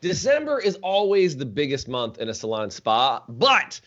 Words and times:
December 0.00 0.60
is 0.60 0.76
always 0.82 1.36
the 1.36 1.46
biggest 1.46 1.88
month 1.88 2.18
in 2.18 2.28
a 2.28 2.34
salon 2.34 2.70
spa, 2.70 3.22
but 3.28 3.80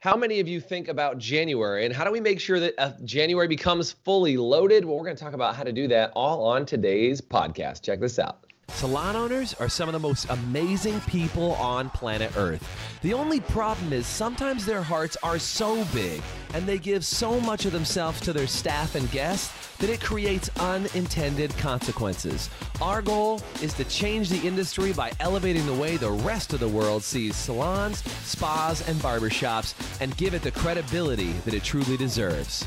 how 0.00 0.16
many 0.16 0.38
of 0.38 0.46
you 0.46 0.60
think 0.60 0.86
about 0.88 1.18
January 1.18 1.84
and 1.84 1.92
how 1.92 2.04
do 2.04 2.12
we 2.12 2.20
make 2.20 2.38
sure 2.38 2.60
that 2.60 2.74
uh, 2.78 2.92
January 3.04 3.48
becomes 3.48 3.92
fully 3.92 4.36
loaded? 4.36 4.84
Well, 4.84 4.96
we're 4.96 5.04
going 5.04 5.16
to 5.16 5.22
talk 5.22 5.34
about 5.34 5.56
how 5.56 5.64
to 5.64 5.72
do 5.72 5.88
that 5.88 6.12
all 6.14 6.46
on 6.46 6.64
today's 6.64 7.20
podcast. 7.20 7.82
Check 7.82 7.98
this 7.98 8.18
out. 8.18 8.47
Salon 8.70 9.16
owners 9.16 9.54
are 9.54 9.68
some 9.68 9.88
of 9.88 9.92
the 9.92 9.98
most 9.98 10.30
amazing 10.30 11.00
people 11.00 11.54
on 11.54 11.90
planet 11.90 12.30
Earth. 12.36 12.64
The 13.02 13.12
only 13.12 13.40
problem 13.40 13.92
is 13.92 14.06
sometimes 14.06 14.64
their 14.64 14.82
hearts 14.82 15.16
are 15.22 15.38
so 15.38 15.84
big 15.86 16.22
and 16.54 16.64
they 16.64 16.78
give 16.78 17.04
so 17.04 17.40
much 17.40 17.64
of 17.64 17.72
themselves 17.72 18.20
to 18.20 18.32
their 18.32 18.46
staff 18.46 18.94
and 18.94 19.10
guests 19.10 19.52
that 19.78 19.90
it 19.90 20.00
creates 20.00 20.48
unintended 20.60 21.56
consequences. 21.58 22.50
Our 22.80 23.02
goal 23.02 23.40
is 23.62 23.74
to 23.74 23.84
change 23.84 24.28
the 24.28 24.46
industry 24.46 24.92
by 24.92 25.10
elevating 25.18 25.66
the 25.66 25.74
way 25.74 25.96
the 25.96 26.12
rest 26.12 26.52
of 26.52 26.60
the 26.60 26.68
world 26.68 27.02
sees 27.02 27.34
salons, 27.34 28.04
spas, 28.24 28.86
and 28.88 28.96
barbershops 29.00 29.74
and 30.00 30.16
give 30.16 30.34
it 30.34 30.42
the 30.42 30.52
credibility 30.52 31.32
that 31.44 31.54
it 31.54 31.64
truly 31.64 31.96
deserves. 31.96 32.64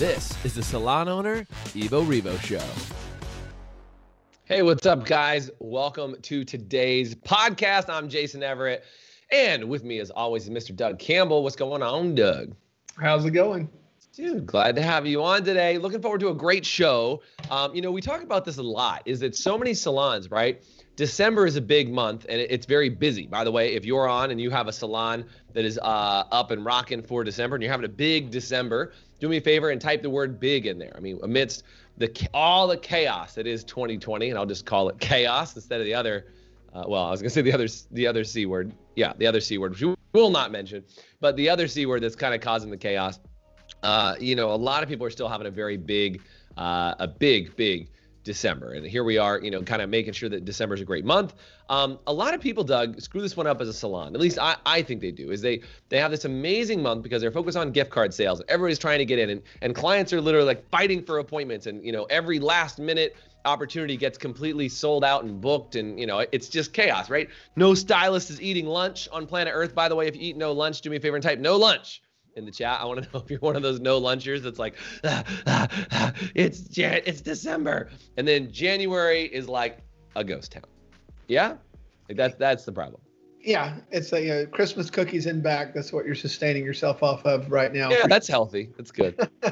This 0.00 0.34
is 0.46 0.54
the 0.54 0.62
Salon 0.62 1.10
Owner 1.10 1.44
Evo 1.74 2.02
Revo 2.06 2.40
Show. 2.40 2.64
Hey, 4.46 4.62
what's 4.62 4.86
up, 4.86 5.04
guys? 5.04 5.50
Welcome 5.58 6.16
to 6.22 6.42
today's 6.42 7.14
podcast. 7.14 7.90
I'm 7.90 8.08
Jason 8.08 8.42
Everett, 8.42 8.82
and 9.30 9.68
with 9.68 9.84
me, 9.84 9.98
as 9.98 10.10
always, 10.10 10.48
is 10.48 10.48
Mr. 10.48 10.74
Doug 10.74 10.98
Campbell. 10.98 11.42
What's 11.42 11.54
going 11.54 11.82
on, 11.82 12.14
Doug? 12.14 12.56
How's 12.98 13.26
it 13.26 13.32
going? 13.32 13.68
Dude, 14.14 14.46
glad 14.46 14.74
to 14.76 14.82
have 14.82 15.06
you 15.06 15.22
on 15.22 15.44
today. 15.44 15.76
Looking 15.76 16.00
forward 16.00 16.20
to 16.20 16.30
a 16.30 16.34
great 16.34 16.64
show. 16.64 17.20
Um, 17.50 17.74
you 17.74 17.82
know, 17.82 17.90
we 17.90 18.00
talk 18.00 18.22
about 18.22 18.46
this 18.46 18.56
a 18.56 18.62
lot. 18.62 19.02
Is 19.04 19.20
that 19.20 19.36
so 19.36 19.58
many 19.58 19.74
salons, 19.74 20.30
right? 20.30 20.62
December 21.00 21.46
is 21.46 21.56
a 21.56 21.62
big 21.62 21.90
month 21.90 22.26
and 22.28 22.38
it's 22.38 22.66
very 22.66 22.90
busy. 22.90 23.26
By 23.26 23.42
the 23.42 23.50
way, 23.50 23.72
if 23.72 23.86
you're 23.86 24.06
on 24.06 24.30
and 24.30 24.38
you 24.38 24.50
have 24.50 24.68
a 24.68 24.72
salon 24.72 25.24
that 25.54 25.64
is 25.64 25.78
uh, 25.78 26.24
up 26.30 26.50
and 26.50 26.62
rocking 26.62 27.00
for 27.02 27.24
December 27.24 27.56
and 27.56 27.62
you're 27.62 27.72
having 27.72 27.86
a 27.86 27.88
big 27.88 28.30
December, 28.30 28.92
do 29.18 29.26
me 29.26 29.38
a 29.38 29.40
favor 29.40 29.70
and 29.70 29.80
type 29.80 30.02
the 30.02 30.10
word 30.10 30.38
big 30.38 30.66
in 30.66 30.78
there. 30.78 30.92
I 30.94 31.00
mean, 31.00 31.18
amidst 31.22 31.62
the 31.96 32.28
all 32.34 32.68
the 32.68 32.76
chaos 32.76 33.32
that 33.36 33.46
is 33.46 33.64
2020, 33.64 34.28
and 34.28 34.38
I'll 34.38 34.44
just 34.44 34.66
call 34.66 34.90
it 34.90 34.98
chaos 35.00 35.56
instead 35.56 35.80
of 35.80 35.86
the 35.86 35.94
other. 35.94 36.26
Uh, 36.74 36.84
well, 36.86 37.04
I 37.04 37.10
was 37.10 37.22
gonna 37.22 37.30
say 37.30 37.40
the 37.40 37.54
other 37.54 37.68
the 37.92 38.06
other 38.06 38.22
c 38.22 38.44
word. 38.44 38.74
Yeah, 38.94 39.14
the 39.16 39.26
other 39.26 39.40
c 39.40 39.56
word, 39.56 39.70
which 39.70 39.80
we 39.80 39.94
will 40.12 40.28
not 40.28 40.52
mention, 40.52 40.84
but 41.18 41.34
the 41.34 41.48
other 41.48 41.66
c 41.66 41.86
word 41.86 42.02
that's 42.02 42.14
kind 42.14 42.34
of 42.34 42.42
causing 42.42 42.70
the 42.70 42.76
chaos. 42.76 43.20
Uh, 43.82 44.16
you 44.20 44.36
know, 44.36 44.52
a 44.52 44.54
lot 44.54 44.82
of 44.82 44.88
people 44.90 45.06
are 45.06 45.10
still 45.10 45.30
having 45.30 45.46
a 45.46 45.50
very 45.50 45.78
big, 45.78 46.20
uh, 46.58 46.94
a 46.98 47.08
big, 47.08 47.56
big 47.56 47.88
December. 48.30 48.74
And 48.74 48.86
here 48.86 49.02
we 49.02 49.18
are, 49.18 49.40
you 49.40 49.50
know, 49.50 49.60
kind 49.60 49.82
of 49.82 49.90
making 49.90 50.12
sure 50.12 50.28
that 50.28 50.44
December 50.44 50.76
is 50.76 50.80
a 50.80 50.84
great 50.84 51.04
month. 51.04 51.34
Um, 51.68 51.98
a 52.06 52.12
lot 52.12 52.32
of 52.32 52.40
people, 52.40 52.62
Doug, 52.62 53.00
screw 53.00 53.20
this 53.20 53.36
one 53.36 53.48
up 53.48 53.60
as 53.60 53.66
a 53.66 53.72
salon. 53.72 54.14
At 54.14 54.20
least 54.20 54.38
I, 54.38 54.54
I 54.64 54.82
think 54.82 55.00
they 55.00 55.10
do. 55.10 55.32
Is 55.32 55.42
they 55.42 55.62
they 55.88 55.98
have 55.98 56.12
this 56.12 56.24
amazing 56.24 56.80
month 56.80 57.02
because 57.02 57.20
they're 57.20 57.32
focused 57.32 57.58
on 57.58 57.72
gift 57.72 57.90
card 57.90 58.14
sales. 58.14 58.40
Everybody's 58.46 58.78
trying 58.78 59.00
to 59.00 59.04
get 59.04 59.18
in, 59.18 59.30
and 59.30 59.42
and 59.62 59.74
clients 59.74 60.12
are 60.12 60.20
literally 60.20 60.46
like 60.46 60.68
fighting 60.70 61.02
for 61.02 61.18
appointments, 61.18 61.66
and 61.66 61.84
you 61.84 61.90
know 61.90 62.04
every 62.04 62.38
last 62.38 62.78
minute 62.78 63.16
opportunity 63.44 63.96
gets 63.96 64.16
completely 64.16 64.68
sold 64.68 65.02
out 65.02 65.24
and 65.24 65.40
booked 65.40 65.74
and 65.74 65.98
you 65.98 66.06
know 66.06 66.26
it's 66.30 66.46
just 66.46 66.74
chaos 66.74 67.08
right 67.08 67.30
no 67.56 67.72
stylist 67.72 68.28
is 68.28 68.38
eating 68.42 68.66
lunch 68.66 69.08
on 69.12 69.26
planet 69.26 69.54
earth 69.56 69.74
by 69.74 69.88
the 69.88 69.96
way 69.96 70.06
if 70.06 70.14
you 70.14 70.20
eat 70.20 70.36
no 70.36 70.52
lunch 70.52 70.82
do 70.82 70.90
me 70.90 70.98
a 70.98 71.00
favor 71.00 71.16
and 71.16 71.22
type 71.22 71.38
no 71.38 71.56
lunch 71.56 72.02
in 72.36 72.44
the 72.44 72.50
chat. 72.50 72.80
I 72.80 72.84
want 72.84 73.02
to 73.02 73.08
know 73.14 73.20
if 73.20 73.30
you're 73.30 73.40
one 73.40 73.56
of 73.56 73.62
those 73.62 73.80
no 73.80 74.00
lunchers 74.00 74.42
that's 74.42 74.58
like, 74.58 74.74
ah, 75.04 75.24
ah, 75.46 75.68
ah, 75.92 76.12
it's 76.34 76.60
Jan- 76.60 77.02
it's 77.06 77.20
December, 77.20 77.90
and 78.16 78.26
then 78.26 78.50
January 78.50 79.24
is 79.24 79.48
like 79.48 79.78
a 80.16 80.24
ghost 80.24 80.52
town. 80.52 80.64
Yeah, 81.28 81.56
like 82.08 82.16
that's 82.16 82.34
that's 82.36 82.64
the 82.64 82.72
problem. 82.72 83.00
Yeah, 83.42 83.76
it's 83.90 84.12
a 84.12 84.20
you 84.20 84.28
know, 84.28 84.46
Christmas 84.46 84.90
cookies 84.90 85.26
in 85.26 85.40
back. 85.40 85.74
That's 85.74 85.92
what 85.92 86.04
you're 86.04 86.14
sustaining 86.14 86.64
yourself 86.64 87.02
off 87.02 87.24
of 87.24 87.50
right 87.50 87.72
now. 87.72 87.90
Yeah, 87.90 88.06
that's 88.06 88.28
healthy. 88.28 88.70
That's 88.76 88.90
good. 88.90 89.18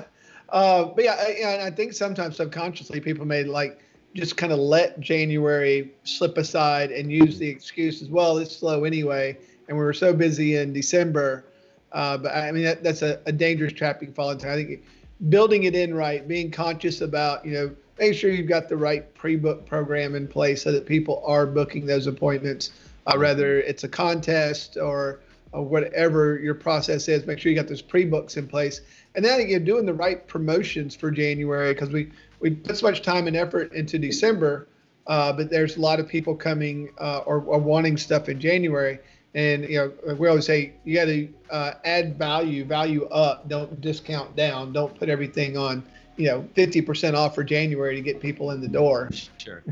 uh, 0.49 0.85
but 0.85 1.05
yeah, 1.05 1.17
I, 1.19 1.31
and 1.31 1.63
I 1.63 1.71
think 1.71 1.95
sometimes 1.95 2.37
subconsciously 2.37 3.01
people 3.01 3.25
may 3.25 3.45
like 3.45 3.81
just 4.15 4.37
kind 4.37 4.53
of 4.53 4.59
let 4.59 5.01
January 5.01 5.95
slip 6.05 6.37
aside 6.37 6.91
and 6.91 7.11
use 7.11 7.39
the 7.39 7.49
excuse 7.49 8.03
as 8.03 8.09
well. 8.09 8.39
It's 8.39 8.57
slow 8.57 8.85
anyway, 8.85 9.39
and 9.69 9.77
we 9.77 9.83
were 9.83 9.95
so 9.95 10.13
busy 10.13 10.57
in 10.57 10.73
December 10.73 11.45
uh, 11.93 12.19
but 12.19 12.35
I 12.35 12.53
mean, 12.53 12.65
that, 12.65 12.83
that's 12.83 13.03
a, 13.03 13.21
a, 13.27 13.33
dangerous 13.33 13.73
trap 13.73 14.01
you 14.01 14.09
can 14.09 14.15
fall 14.15 14.31
into. 14.31 14.51
I 14.51 14.55
think 14.55 14.85
building 15.29 15.65
it 15.65 15.75
in 15.75 15.95
right, 15.95 16.27
being 16.27 16.51
conscious 16.51 17.01
about, 17.01 17.45
you 17.45 17.53
know, 17.53 17.75
make 17.99 18.15
sure 18.15 18.31
you've 18.31 18.49
got 18.49 18.69
the 18.69 18.77
right 18.77 19.13
pre-book 19.15 19.67
program 19.67 20.15
in 20.15 20.29
place 20.29 20.63
so 20.63 20.73
that 20.73 20.87
people 20.87 21.23
are 21.27 21.47
booking 21.47 21.87
those 21.87 22.07
appointments, 22.07 22.73
uh, 23.07 23.17
whether 23.17 23.61
it's 23.61 23.85
a 23.85 23.89
contest 23.89 24.77
or, 24.77 25.21
or 25.53 25.65
whatever 25.65 26.39
your 26.39 26.55
process 26.55 27.09
is. 27.09 27.27
Make 27.27 27.39
sure 27.39 27.51
you 27.51 27.57
got 27.57 27.69
those 27.69 27.83
pre-books 27.83 28.37
in 28.37 28.47
place, 28.47 28.83
and 29.15 29.25
then 29.25 29.49
you're 29.49 29.59
doing 29.59 29.87
the 29.87 29.95
right 29.95 30.27
promotions 30.29 30.95
for 30.95 31.11
January 31.11 31.73
because 31.73 31.91
we 31.91 32.13
we 32.41 32.51
put 32.51 32.77
so 32.77 32.87
much 32.87 33.03
time 33.03 33.27
and 33.27 33.37
effort 33.37 33.73
into 33.73 33.99
December, 33.99 34.69
uh, 35.09 35.33
but 35.33 35.51
there's 35.51 35.77
a 35.77 35.81
lot 35.81 35.99
of 35.99 36.07
people 36.07 36.37
coming 36.37 36.91
uh, 36.99 37.23
or, 37.27 37.41
or 37.41 37.59
wanting 37.59 37.97
stuff 37.97 38.29
in 38.29 38.39
January 38.39 39.01
and 39.35 39.69
you 39.69 39.79
know, 39.79 40.15
we 40.15 40.29
always 40.29 40.47
say 40.47 40.73
you 40.85 40.95
got 40.95 41.05
to 41.07 41.29
uh, 41.51 41.73
add 41.85 42.19
value, 42.19 42.65
value 42.65 43.05
up. 43.07 43.49
Don't 43.49 43.81
discount 43.81 44.35
down. 44.37 44.73
Don't 44.73 44.99
put 44.99 45.09
everything 45.09 45.57
on, 45.57 45.83
you 46.17 46.27
know, 46.27 46.49
50% 46.57 47.15
off 47.15 47.35
for 47.35 47.45
January 47.45 47.95
to 47.95 48.01
get 48.01 48.21
people 48.21 48.53
in 48.53 48.61
the 48.61 48.69
door. 48.69 49.11
Sure. 49.37 49.63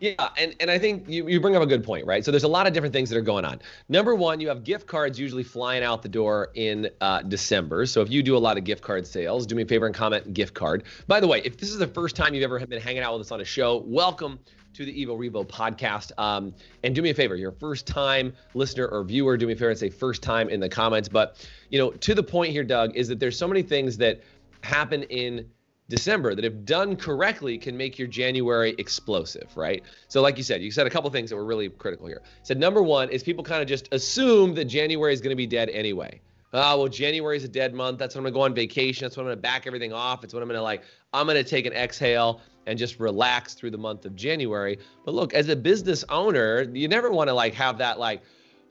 Yeah, 0.00 0.28
and, 0.38 0.54
and 0.60 0.70
I 0.70 0.78
think 0.78 1.08
you, 1.08 1.28
you 1.28 1.40
bring 1.40 1.56
up 1.56 1.62
a 1.62 1.66
good 1.66 1.82
point, 1.82 2.06
right? 2.06 2.24
So 2.24 2.30
there's 2.30 2.44
a 2.44 2.48
lot 2.48 2.66
of 2.66 2.72
different 2.72 2.92
things 2.92 3.10
that 3.10 3.16
are 3.16 3.22
going 3.22 3.44
on. 3.44 3.60
Number 3.88 4.14
one, 4.14 4.40
you 4.40 4.48
have 4.48 4.62
gift 4.62 4.86
cards 4.86 5.18
usually 5.18 5.42
flying 5.42 5.82
out 5.82 6.02
the 6.02 6.08
door 6.08 6.50
in 6.54 6.88
uh, 7.00 7.22
December. 7.22 7.86
So 7.86 8.00
if 8.00 8.10
you 8.10 8.22
do 8.22 8.36
a 8.36 8.38
lot 8.38 8.56
of 8.56 8.64
gift 8.64 8.82
card 8.82 9.06
sales, 9.06 9.46
do 9.46 9.54
me 9.54 9.62
a 9.62 9.66
favor 9.66 9.86
and 9.86 9.94
comment 9.94 10.32
gift 10.34 10.54
card. 10.54 10.84
By 11.06 11.20
the 11.20 11.26
way, 11.26 11.42
if 11.44 11.56
this 11.56 11.70
is 11.70 11.78
the 11.78 11.86
first 11.86 12.16
time 12.16 12.34
you've 12.34 12.44
ever 12.44 12.64
been 12.66 12.80
hanging 12.80 13.02
out 13.02 13.12
with 13.14 13.26
us 13.26 13.32
on 13.32 13.40
a 13.40 13.44
show, 13.44 13.78
welcome 13.86 14.38
to 14.74 14.84
the 14.84 14.92
Evo 14.92 15.16
Revo 15.18 15.46
podcast. 15.46 16.12
Um, 16.18 16.54
and 16.82 16.94
do 16.94 17.02
me 17.02 17.10
a 17.10 17.14
favor, 17.14 17.36
your 17.36 17.52
first 17.52 17.86
time 17.86 18.34
listener 18.54 18.86
or 18.86 19.04
viewer, 19.04 19.36
do 19.36 19.46
me 19.46 19.52
a 19.52 19.56
favor 19.56 19.70
and 19.70 19.78
say 19.78 19.90
first 19.90 20.22
time 20.22 20.48
in 20.48 20.60
the 20.60 20.68
comments. 20.68 21.08
But, 21.08 21.46
you 21.70 21.78
know, 21.78 21.90
to 21.90 22.14
the 22.14 22.22
point 22.22 22.52
here, 22.52 22.64
Doug, 22.64 22.94
is 22.96 23.08
that 23.08 23.20
there's 23.20 23.38
so 23.38 23.48
many 23.48 23.62
things 23.62 23.96
that 23.98 24.22
happen 24.62 25.04
in 25.04 25.48
December 25.88 26.34
that, 26.34 26.44
if 26.44 26.64
done 26.64 26.96
correctly, 26.96 27.58
can 27.58 27.76
make 27.76 27.98
your 27.98 28.08
January 28.08 28.74
explosive, 28.78 29.54
right? 29.54 29.82
So, 30.08 30.22
like 30.22 30.38
you 30.38 30.42
said, 30.42 30.62
you 30.62 30.70
said 30.70 30.86
a 30.86 30.90
couple 30.90 31.10
things 31.10 31.28
that 31.30 31.36
were 31.36 31.44
really 31.44 31.68
critical 31.68 32.06
here. 32.06 32.22
Said 32.42 32.58
number 32.58 32.82
one 32.82 33.10
is 33.10 33.22
people 33.22 33.44
kind 33.44 33.60
of 33.60 33.68
just 33.68 33.92
assume 33.92 34.54
that 34.54 34.64
January 34.64 35.12
is 35.12 35.20
going 35.20 35.30
to 35.30 35.36
be 35.36 35.46
dead 35.46 35.68
anyway. 35.68 36.20
Oh, 36.56 36.78
well, 36.78 36.88
January 36.88 37.36
is 37.36 37.42
a 37.42 37.48
dead 37.48 37.74
month. 37.74 37.98
That's 37.98 38.14
when 38.14 38.20
I'm 38.20 38.32
going 38.32 38.32
to 38.32 38.38
go 38.38 38.42
on 38.42 38.54
vacation. 38.54 39.04
That's 39.04 39.16
when 39.16 39.26
I'm 39.26 39.30
going 39.30 39.38
to 39.38 39.42
back 39.42 39.66
everything 39.66 39.92
off. 39.92 40.22
It's 40.22 40.32
when 40.32 40.40
I'm 40.40 40.48
going 40.48 40.56
to 40.56 40.62
like, 40.62 40.84
I'm 41.12 41.26
going 41.26 41.36
to 41.36 41.48
take 41.48 41.66
an 41.66 41.72
exhale 41.72 42.40
and 42.66 42.78
just 42.78 43.00
relax 43.00 43.54
through 43.54 43.72
the 43.72 43.78
month 43.78 44.04
of 44.04 44.14
January. 44.14 44.78
But 45.04 45.14
look, 45.14 45.34
as 45.34 45.48
a 45.48 45.56
business 45.56 46.04
owner, 46.08 46.62
you 46.62 46.86
never 46.86 47.10
want 47.10 47.26
to 47.28 47.34
like 47.34 47.54
have 47.54 47.78
that 47.78 47.98
like, 47.98 48.22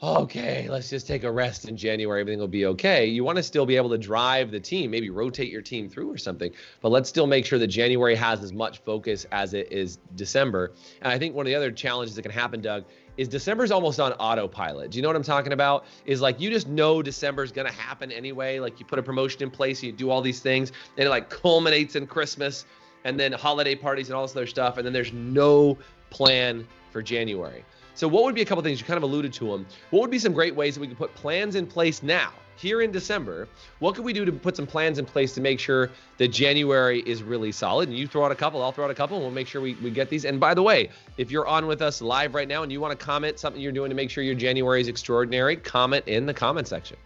okay, 0.02 0.68
let's 0.70 0.90
just 0.90 1.08
take 1.08 1.24
a 1.24 1.32
rest 1.32 1.68
in 1.68 1.78
January. 1.78 2.22
Everything 2.22 2.40
will 2.40 2.48
be 2.48 2.66
okay. 2.66 3.06
You 3.06 3.24
want 3.24 3.38
to 3.38 3.44
still 3.44 3.66
be 3.66 3.78
able 3.78 3.90
to 3.90 3.98
drive 3.98 4.52
the 4.52 4.60
team, 4.60 4.92
maybe 4.92 5.10
rotate 5.10 5.50
your 5.50 5.62
team 5.62 5.90
through 5.90 6.12
or 6.12 6.18
something. 6.18 6.52
But 6.82 6.90
let's 6.90 7.08
still 7.08 7.28
make 7.28 7.46
sure 7.46 7.60
that 7.60 7.68
January 7.68 8.16
has 8.16 8.44
as 8.44 8.52
much 8.52 8.80
focus 8.80 9.26
as 9.32 9.54
it 9.54 9.72
is 9.72 10.00
December. 10.16 10.72
And 11.02 11.12
I 11.12 11.18
think 11.18 11.36
one 11.36 11.46
of 11.46 11.50
the 11.50 11.56
other 11.56 11.72
challenges 11.72 12.16
that 12.16 12.22
can 12.22 12.32
happen, 12.32 12.62
Doug, 12.62 12.86
is 13.18 13.28
December's 13.28 13.72
almost 13.72 14.00
on 14.00 14.14
autopilot. 14.14 14.92
Do 14.92 14.98
you 14.98 15.02
know 15.02 15.10
what 15.10 15.16
I'm 15.16 15.24
talking 15.24 15.54
about? 15.54 15.86
Is 16.06 16.22
like 16.22 16.40
you 16.40 16.50
just 16.50 16.68
know 16.68 17.02
December's 17.02 17.52
gonna 17.52 17.72
happen 17.72 18.12
anyway. 18.12 18.60
Like 18.60 18.80
you 18.80 18.86
put 18.86 19.00
a 19.00 19.04
promotion 19.04 19.44
in 19.44 19.52
place, 19.52 19.84
you 19.84 19.92
do 19.92 20.10
all 20.10 20.22
these 20.22 20.40
things, 20.40 20.72
and 20.98 21.08
it 21.08 21.10
like 21.10 21.30
culminates 21.30 21.96
in 21.96 22.08
Christmas 22.08 22.66
and 23.04 23.20
then 23.20 23.32
holiday 23.32 23.76
parties 23.76 24.08
and 24.08 24.16
all 24.16 24.24
this 24.24 24.36
other 24.36 24.48
stuff, 24.48 24.78
and 24.78 24.86
then 24.86 24.94
there's 24.94 25.14
no 25.14 25.78
plan 26.10 26.68
for 26.92 27.02
January. 27.02 27.66
So, 27.96 28.08
what 28.08 28.24
would 28.24 28.36
be 28.36 28.42
a 28.42 28.46
couple 28.46 28.64
things 28.64 28.80
you 28.80 28.86
kind 28.86 28.98
of 28.98 29.04
alluded 29.04 29.34
to 29.34 29.52
them? 29.52 29.66
What 29.92 30.02
would 30.02 30.12
be 30.12 30.20
some 30.20 30.34
great 30.34 30.56
ways 30.56 30.76
that 30.76 30.82
we 30.82 30.88
could 30.88 30.98
put 30.98 31.14
plans 31.14 31.56
in 31.56 31.68
place 31.68 32.02
now, 32.02 32.32
here 32.56 32.82
in 32.82 32.92
December? 32.92 33.48
What 33.80 33.94
could 33.96 34.04
we 34.04 34.14
do 34.14 34.26
to 34.26 34.32
put 34.32 34.56
some 34.56 34.66
plans 34.66 34.98
in 34.98 35.06
place 35.06 35.34
to 35.36 35.42
make 35.42 35.60
sure 35.60 35.92
that 36.18 36.30
January 36.30 37.02
is 37.06 37.22
really 37.22 37.52
solid? 37.52 37.90
And 37.90 37.98
you 37.98 38.08
throw 38.08 38.26
out 38.26 38.32
a 38.32 38.36
couple, 38.36 38.64
I'll 38.64 38.72
throw 38.72 38.86
out 38.86 38.92
a 38.92 38.96
couple, 38.96 39.18
and 39.18 39.26
we'll 39.26 39.34
make 39.34 39.48
sure 39.48 39.62
we, 39.62 39.76
we 39.76 39.92
get 39.92 40.10
these. 40.10 40.26
And 40.26 40.40
by 40.40 40.56
the 40.56 40.64
way, 40.64 40.90
if 41.18 41.30
you're 41.30 41.48
on 41.48 41.68
with 41.68 41.84
us 41.84 42.02
live 42.02 42.34
right 42.34 42.48
now 42.48 42.64
and 42.64 42.72
you 42.72 42.82
want 42.82 42.98
to 42.98 43.06
comment 43.06 43.38
something 43.38 43.62
you're 43.62 43.72
doing 43.72 43.90
to 43.90 43.96
make 43.96 44.10
sure 44.10 44.24
your 44.24 44.36
January 44.36 44.82
is 44.82 44.88
extraordinary, 44.88 45.56
comment 45.56 46.08
in 46.08 46.26
the 46.26 46.34
comment 46.34 46.68
section. 46.68 46.98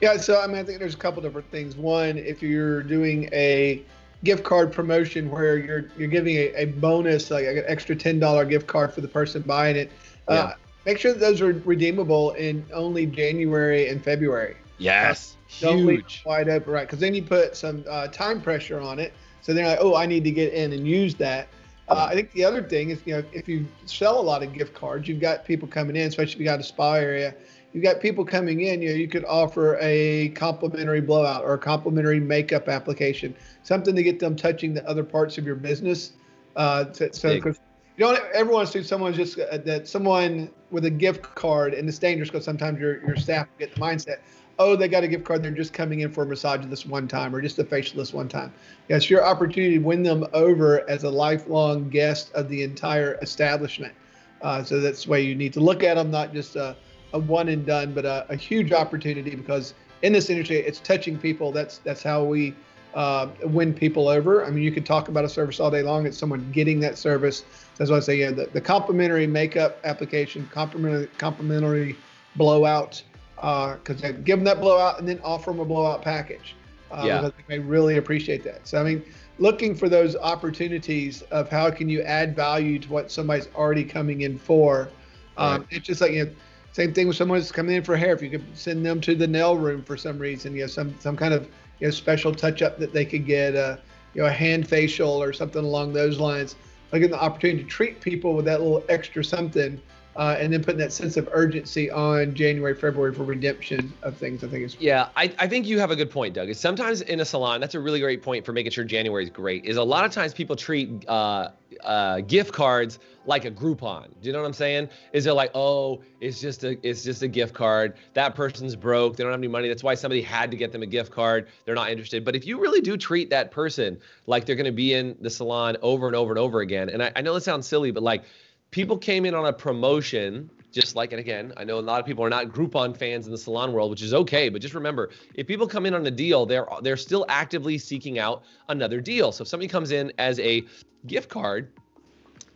Yeah, 0.00 0.16
so 0.16 0.40
I 0.40 0.46
mean, 0.46 0.56
I 0.56 0.64
think 0.64 0.78
there's 0.78 0.94
a 0.94 0.98
couple 0.98 1.20
different 1.20 1.50
things. 1.50 1.76
One, 1.76 2.16
if 2.16 2.42
you're 2.42 2.82
doing 2.82 3.28
a 3.32 3.84
gift 4.24 4.44
card 4.44 4.72
promotion 4.72 5.30
where 5.30 5.56
you're 5.56 5.86
you're 5.96 6.08
giving 6.08 6.36
a, 6.36 6.52
a 6.54 6.64
bonus 6.66 7.30
like 7.30 7.46
an 7.46 7.64
extra 7.66 7.96
ten 7.96 8.18
dollar 8.18 8.44
gift 8.44 8.66
card 8.66 8.92
for 8.92 9.00
the 9.00 9.08
person 9.08 9.42
buying 9.42 9.76
it. 9.76 9.90
Uh, 10.28 10.34
yeah. 10.34 10.54
make 10.86 10.98
sure 10.98 11.12
that 11.12 11.20
those 11.20 11.40
are 11.40 11.52
redeemable 11.64 12.32
in 12.32 12.64
only 12.72 13.06
January 13.06 13.88
and 13.88 14.02
February. 14.02 14.56
Yes, 14.78 15.36
uh, 15.62 15.66
don't 15.66 15.78
huge. 15.78 16.22
wide 16.24 16.48
open, 16.48 16.72
right? 16.72 16.86
Because 16.86 17.00
then 17.00 17.14
you 17.14 17.22
put 17.22 17.56
some 17.56 17.84
uh, 17.88 18.08
time 18.08 18.40
pressure 18.40 18.80
on 18.80 18.98
it. 18.98 19.12
So 19.42 19.54
they're 19.54 19.66
like, 19.66 19.78
oh, 19.80 19.96
I 19.96 20.06
need 20.06 20.24
to 20.24 20.30
get 20.30 20.52
in 20.52 20.72
and 20.72 20.86
use 20.86 21.14
that. 21.16 21.48
Uh, 21.90 22.06
I 22.08 22.14
think 22.14 22.30
the 22.32 22.44
other 22.44 22.62
thing 22.62 22.90
is, 22.90 23.00
you 23.04 23.14
know, 23.14 23.24
if 23.32 23.48
you 23.48 23.66
sell 23.84 24.20
a 24.20 24.22
lot 24.22 24.44
of 24.44 24.52
gift 24.52 24.74
cards, 24.74 25.08
you've 25.08 25.18
got 25.20 25.44
people 25.44 25.66
coming 25.66 25.96
in, 25.96 26.06
especially 26.06 26.34
if 26.34 26.38
you 26.38 26.44
got 26.44 26.60
a 26.60 26.62
spa 26.62 26.94
area. 26.94 27.34
You've 27.72 27.84
got 27.84 28.00
people 28.00 28.24
coming 28.24 28.62
in. 28.62 28.82
You 28.82 28.90
know, 28.90 28.94
you 28.94 29.08
could 29.08 29.24
offer 29.24 29.78
a 29.80 30.30
complimentary 30.30 31.00
blowout 31.00 31.44
or 31.44 31.54
a 31.54 31.58
complimentary 31.58 32.20
makeup 32.20 32.68
application, 32.68 33.34
something 33.62 33.94
to 33.94 34.02
get 34.02 34.18
them 34.18 34.34
touching 34.34 34.74
the 34.74 34.86
other 34.88 35.04
parts 35.04 35.38
of 35.38 35.46
your 35.46 35.54
business. 35.54 36.12
Uh, 36.56 36.84
to, 36.84 37.12
so, 37.12 37.30
you 37.30 37.54
don't 37.98 38.20
ever 38.34 38.50
want 38.50 38.66
to 38.66 38.72
see 38.72 38.86
someone 38.86 39.14
just 39.14 39.38
uh, 39.38 39.58
that 39.58 39.86
someone 39.86 40.50
with 40.70 40.84
a 40.84 40.90
gift 40.90 41.22
card, 41.22 41.74
and 41.74 41.88
it's 41.88 41.98
dangerous 41.98 42.28
because 42.28 42.44
sometimes 42.44 42.80
your 42.80 43.04
your 43.06 43.16
staff 43.16 43.46
get 43.58 43.74
the 43.74 43.80
mindset 43.80 44.18
oh, 44.60 44.76
they 44.76 44.88
got 44.88 45.02
a 45.02 45.08
gift 45.08 45.24
card. 45.24 45.42
They're 45.42 45.50
just 45.50 45.72
coming 45.72 46.00
in 46.00 46.12
for 46.12 46.22
a 46.22 46.26
massage 46.26 46.64
this 46.66 46.84
one 46.84 47.08
time 47.08 47.34
or 47.34 47.40
just 47.40 47.58
a 47.58 47.64
facial 47.64 47.98
this 47.98 48.12
one 48.12 48.28
time. 48.28 48.52
Yeah, 48.88 48.96
it's 48.96 49.08
your 49.08 49.24
opportunity 49.24 49.78
to 49.78 49.84
win 49.84 50.02
them 50.02 50.26
over 50.34 50.88
as 50.88 51.02
a 51.02 51.10
lifelong 51.10 51.88
guest 51.88 52.30
of 52.34 52.48
the 52.48 52.62
entire 52.62 53.18
establishment. 53.22 53.94
Uh, 54.42 54.62
so 54.62 54.80
that's 54.80 55.04
the 55.04 55.10
way 55.10 55.22
you 55.22 55.34
need 55.34 55.54
to 55.54 55.60
look 55.60 55.82
at 55.82 55.94
them, 55.94 56.10
not 56.10 56.32
just 56.34 56.56
a, 56.56 56.76
a 57.12 57.18
one 57.18 57.48
and 57.48 57.66
done, 57.66 57.92
but 57.92 58.04
a, 58.04 58.26
a, 58.28 58.36
huge 58.36 58.72
opportunity 58.72 59.34
because 59.34 59.74
in 60.02 60.12
this 60.12 60.30
industry, 60.30 60.56
it's 60.56 60.80
touching 60.80 61.18
people. 61.18 61.52
That's 61.52 61.78
that's 61.78 62.02
how 62.02 62.24
we 62.24 62.54
uh, 62.94 63.28
win 63.44 63.74
people 63.74 64.08
over. 64.08 64.44
I 64.44 64.50
mean, 64.50 64.62
you 64.62 64.72
could 64.72 64.86
talk 64.86 65.08
about 65.08 65.24
a 65.24 65.28
service 65.28 65.60
all 65.60 65.70
day 65.70 65.82
long. 65.82 66.06
It's 66.06 66.18
someone 66.18 66.50
getting 66.52 66.80
that 66.80 66.98
service. 66.98 67.44
That's 67.76 67.90
why 67.90 67.98
I 67.98 68.00
say, 68.00 68.16
yeah, 68.16 68.30
the, 68.30 68.46
the 68.46 68.60
complimentary 68.60 69.26
makeup 69.26 69.78
application, 69.84 70.48
complimentary 70.52 71.08
complimentary 71.18 71.96
blowout 72.36 73.02
because 73.36 74.04
uh, 74.04 74.12
give 74.24 74.38
them 74.38 74.44
that 74.44 74.60
blowout 74.60 74.98
and 74.98 75.08
then 75.08 75.18
offer 75.24 75.50
them 75.50 75.60
a 75.60 75.64
blowout 75.64 76.02
package. 76.02 76.54
Uh, 76.90 77.04
yeah. 77.06 77.22
Because 77.22 77.32
they 77.48 77.58
really 77.58 77.96
appreciate 77.96 78.42
that. 78.44 78.66
So 78.66 78.80
I 78.80 78.84
mean, 78.84 79.04
looking 79.38 79.74
for 79.74 79.88
those 79.88 80.16
opportunities 80.16 81.22
of 81.30 81.48
how 81.48 81.70
can 81.70 81.88
you 81.88 82.02
add 82.02 82.36
value 82.36 82.78
to 82.80 82.88
what 82.88 83.10
somebody's 83.10 83.48
already 83.54 83.84
coming 83.84 84.22
in 84.22 84.38
for. 84.38 84.90
Um, 85.36 85.60
right. 85.62 85.68
It's 85.70 85.86
just 85.86 86.00
like 86.00 86.12
you 86.12 86.26
know, 86.26 86.30
same 86.72 86.94
thing 86.94 87.08
with 87.08 87.16
someone 87.16 87.38
who's 87.38 87.52
coming 87.52 87.76
in 87.76 87.82
for 87.82 87.96
hair. 87.96 88.12
If 88.12 88.22
you 88.22 88.30
could 88.30 88.44
send 88.56 88.84
them 88.86 89.00
to 89.02 89.14
the 89.14 89.26
nail 89.26 89.56
room 89.56 89.82
for 89.82 89.96
some 89.96 90.18
reason, 90.18 90.54
you 90.54 90.62
know, 90.62 90.66
some 90.66 90.94
some 91.00 91.16
kind 91.16 91.34
of 91.34 91.48
you 91.80 91.86
know 91.86 91.90
special 91.90 92.34
touch 92.34 92.62
up 92.62 92.78
that 92.78 92.92
they 92.92 93.04
could 93.04 93.26
get, 93.26 93.56
uh, 93.56 93.76
you 94.14 94.22
know, 94.22 94.28
a 94.28 94.32
hand 94.32 94.68
facial 94.68 95.22
or 95.22 95.32
something 95.32 95.64
along 95.64 95.92
those 95.92 96.18
lines. 96.18 96.56
Like 96.92 97.02
the 97.02 97.20
opportunity 97.20 97.62
to 97.62 97.68
treat 97.68 98.00
people 98.00 98.34
with 98.34 98.44
that 98.46 98.60
little 98.60 98.84
extra 98.88 99.24
something 99.24 99.80
uh, 100.16 100.36
and 100.38 100.52
then 100.52 100.62
putting 100.62 100.78
that 100.78 100.92
sense 100.92 101.16
of 101.16 101.28
urgency 101.32 101.90
on 101.90 102.34
January, 102.34 102.74
February 102.74 103.14
for 103.14 103.24
redemption 103.24 103.92
of 104.02 104.16
things. 104.16 104.42
I 104.42 104.48
think 104.48 104.64
is 104.64 104.76
yeah. 104.80 105.08
I, 105.16 105.32
I 105.38 105.46
think 105.46 105.66
you 105.66 105.78
have 105.78 105.90
a 105.90 105.96
good 105.96 106.10
point, 106.10 106.34
Doug. 106.34 106.48
Is 106.48 106.58
sometimes 106.58 107.00
in 107.02 107.20
a 107.20 107.24
salon, 107.24 107.60
that's 107.60 107.74
a 107.74 107.80
really 107.80 108.00
great 108.00 108.22
point 108.22 108.44
for 108.44 108.52
making 108.52 108.72
sure 108.72 108.84
January 108.84 109.24
is 109.24 109.30
great. 109.30 109.64
Is 109.64 109.76
a 109.76 109.82
lot 109.82 110.04
of 110.04 110.12
times 110.12 110.34
people 110.34 110.56
treat 110.56 111.08
uh, 111.08 111.50
uh, 111.84 112.20
gift 112.20 112.52
cards 112.52 112.98
like 113.26 113.44
a 113.44 113.50
Groupon. 113.50 114.06
Do 114.20 114.26
you 114.26 114.32
know 114.32 114.40
what 114.40 114.46
I'm 114.46 114.52
saying? 114.52 114.88
Is 115.12 115.24
they're 115.24 115.32
like, 115.32 115.52
oh, 115.54 116.02
it's 116.20 116.40
just 116.40 116.64
a 116.64 116.76
it's 116.86 117.04
just 117.04 117.22
a 117.22 117.28
gift 117.28 117.54
card. 117.54 117.94
That 118.14 118.34
person's 118.34 118.74
broke. 118.74 119.16
They 119.16 119.22
don't 119.22 119.32
have 119.32 119.40
any 119.40 119.48
money. 119.48 119.68
That's 119.68 119.84
why 119.84 119.94
somebody 119.94 120.22
had 120.22 120.50
to 120.50 120.56
get 120.56 120.72
them 120.72 120.82
a 120.82 120.86
gift 120.86 121.12
card. 121.12 121.48
They're 121.64 121.74
not 121.74 121.90
interested. 121.90 122.24
But 122.24 122.34
if 122.34 122.46
you 122.46 122.60
really 122.60 122.80
do 122.80 122.96
treat 122.96 123.30
that 123.30 123.50
person 123.50 123.98
like 124.26 124.44
they're 124.44 124.56
going 124.56 124.66
to 124.66 124.72
be 124.72 124.94
in 124.94 125.16
the 125.20 125.30
salon 125.30 125.76
over 125.82 126.06
and 126.06 126.16
over 126.16 126.32
and 126.32 126.38
over 126.38 126.60
again, 126.60 126.88
and 126.88 127.02
I, 127.02 127.12
I 127.16 127.20
know 127.20 127.36
it 127.36 127.42
sounds 127.42 127.66
silly, 127.66 127.90
but 127.90 128.02
like 128.02 128.24
people 128.70 128.96
came 128.96 129.24
in 129.24 129.34
on 129.34 129.46
a 129.46 129.52
promotion 129.52 130.50
just 130.72 130.94
like 130.94 131.12
and 131.12 131.18
again 131.18 131.52
i 131.56 131.64
know 131.64 131.78
a 131.78 131.80
lot 131.80 131.98
of 131.98 132.06
people 132.06 132.24
are 132.24 132.30
not 132.30 132.46
groupon 132.46 132.96
fans 132.96 133.26
in 133.26 133.32
the 133.32 133.38
salon 133.38 133.72
world 133.72 133.90
which 133.90 134.02
is 134.02 134.14
okay 134.14 134.48
but 134.48 134.62
just 134.62 134.74
remember 134.74 135.10
if 135.34 135.46
people 135.46 135.66
come 135.66 135.84
in 135.84 135.94
on 135.94 136.06
a 136.06 136.10
deal 136.10 136.46
they're 136.46 136.66
they're 136.82 136.96
still 136.96 137.26
actively 137.28 137.76
seeking 137.76 138.18
out 138.18 138.44
another 138.68 139.00
deal. 139.00 139.32
So 139.32 139.42
if 139.42 139.48
somebody 139.48 139.68
comes 139.68 139.90
in 139.90 140.12
as 140.18 140.38
a 140.40 140.64
gift 141.06 141.28
card 141.28 141.72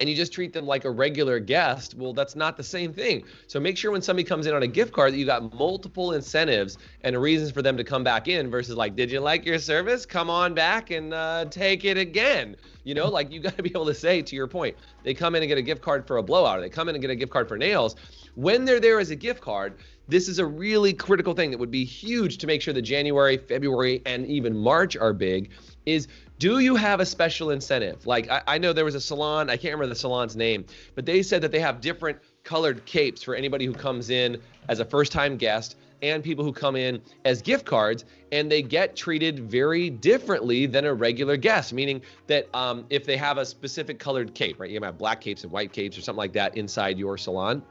and 0.00 0.08
you 0.08 0.16
just 0.16 0.32
treat 0.32 0.52
them 0.52 0.66
like 0.66 0.84
a 0.84 0.90
regular 0.90 1.38
guest, 1.38 1.94
well, 1.94 2.12
that's 2.12 2.34
not 2.34 2.56
the 2.56 2.62
same 2.62 2.92
thing. 2.92 3.24
So 3.46 3.60
make 3.60 3.76
sure 3.76 3.92
when 3.92 4.02
somebody 4.02 4.24
comes 4.24 4.46
in 4.46 4.54
on 4.54 4.62
a 4.62 4.66
gift 4.66 4.92
card 4.92 5.12
that 5.12 5.18
you 5.18 5.26
got 5.26 5.54
multiple 5.54 6.12
incentives 6.12 6.78
and 7.02 7.20
reasons 7.20 7.52
for 7.52 7.62
them 7.62 7.76
to 7.76 7.84
come 7.84 8.02
back 8.02 8.26
in 8.26 8.50
versus 8.50 8.76
like, 8.76 8.96
did 8.96 9.10
you 9.10 9.20
like 9.20 9.44
your 9.44 9.58
service? 9.58 10.04
Come 10.04 10.30
on 10.30 10.54
back 10.54 10.90
and 10.90 11.14
uh, 11.14 11.44
take 11.46 11.84
it 11.84 11.96
again. 11.96 12.56
You 12.82 12.94
know, 12.94 13.08
like 13.08 13.30
you 13.30 13.40
got 13.40 13.56
to 13.56 13.62
be 13.62 13.70
able 13.70 13.86
to 13.86 13.94
say, 13.94 14.20
to 14.22 14.36
your 14.36 14.48
point, 14.48 14.76
they 15.04 15.14
come 15.14 15.34
in 15.34 15.42
and 15.42 15.48
get 15.48 15.58
a 15.58 15.62
gift 15.62 15.82
card 15.82 16.06
for 16.06 16.16
a 16.16 16.22
blowout, 16.22 16.58
or 16.58 16.60
they 16.60 16.68
come 16.68 16.88
in 16.88 16.94
and 16.94 17.02
get 17.02 17.10
a 17.10 17.16
gift 17.16 17.32
card 17.32 17.48
for 17.48 17.56
nails. 17.56 17.96
When 18.34 18.64
they're 18.64 18.80
there 18.80 18.98
as 18.98 19.10
a 19.10 19.16
gift 19.16 19.40
card, 19.40 19.74
this 20.08 20.28
is 20.28 20.38
a 20.38 20.46
really 20.46 20.92
critical 20.92 21.34
thing 21.34 21.50
that 21.50 21.58
would 21.58 21.70
be 21.70 21.84
huge 21.84 22.38
to 22.38 22.46
make 22.46 22.60
sure 22.60 22.74
that 22.74 22.82
January, 22.82 23.36
February, 23.36 24.02
and 24.04 24.26
even 24.26 24.56
March 24.56 24.96
are 24.96 25.12
big. 25.12 25.50
Is 25.86 26.08
do 26.38 26.58
you 26.58 26.74
have 26.76 27.00
a 27.00 27.06
special 27.06 27.50
incentive? 27.50 28.06
Like 28.06 28.30
I, 28.30 28.42
I, 28.46 28.58
know 28.58 28.72
there 28.72 28.84
was 28.84 28.94
a 28.94 29.00
salon, 29.00 29.48
I 29.48 29.56
can't 29.56 29.74
remember 29.74 29.86
the 29.86 29.98
salon's 29.98 30.36
name, 30.36 30.66
but 30.94 31.06
they 31.06 31.22
said 31.22 31.42
that 31.42 31.52
they 31.52 31.60
have 31.60 31.80
different 31.80 32.18
colored 32.42 32.84
capes 32.84 33.22
for 33.22 33.34
anybody 33.34 33.64
who 33.64 33.72
comes 33.72 34.10
in 34.10 34.40
as 34.68 34.80
a 34.80 34.84
first-time 34.84 35.36
guest 35.36 35.76
and 36.02 36.22
people 36.22 36.44
who 36.44 36.52
come 36.52 36.76
in 36.76 37.00
as 37.24 37.40
gift 37.40 37.64
cards, 37.64 38.04
and 38.32 38.50
they 38.50 38.60
get 38.60 38.96
treated 38.96 39.38
very 39.38 39.88
differently 39.88 40.66
than 40.66 40.84
a 40.84 40.92
regular 40.92 41.36
guest. 41.36 41.72
Meaning 41.72 42.02
that 42.26 42.54
um, 42.54 42.84
if 42.90 43.06
they 43.06 43.16
have 43.16 43.38
a 43.38 43.46
specific 43.46 43.98
colored 43.98 44.34
cape, 44.34 44.60
right? 44.60 44.70
You 44.70 44.80
have 44.82 44.98
black 44.98 45.20
capes 45.20 45.44
and 45.44 45.52
white 45.52 45.72
capes 45.72 45.96
or 45.96 46.02
something 46.02 46.18
like 46.18 46.32
that 46.34 46.56
inside 46.56 46.98
your 46.98 47.16
salon 47.16 47.62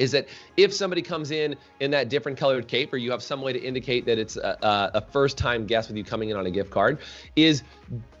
is 0.00 0.10
that 0.12 0.26
if 0.56 0.72
somebody 0.72 1.02
comes 1.02 1.30
in 1.30 1.54
in 1.80 1.90
that 1.90 2.08
different 2.08 2.38
colored 2.38 2.66
cape 2.66 2.92
or 2.92 2.96
you 2.96 3.10
have 3.10 3.22
some 3.22 3.42
way 3.42 3.52
to 3.52 3.60
indicate 3.60 4.06
that 4.06 4.18
it's 4.18 4.36
a, 4.36 4.90
a, 4.94 5.00
first 5.12 5.36
time 5.36 5.66
guest 5.66 5.88
with 5.88 5.96
you 5.96 6.02
coming 6.02 6.30
in 6.30 6.36
on 6.36 6.46
a 6.46 6.50
gift 6.50 6.70
card 6.70 6.98
is 7.36 7.62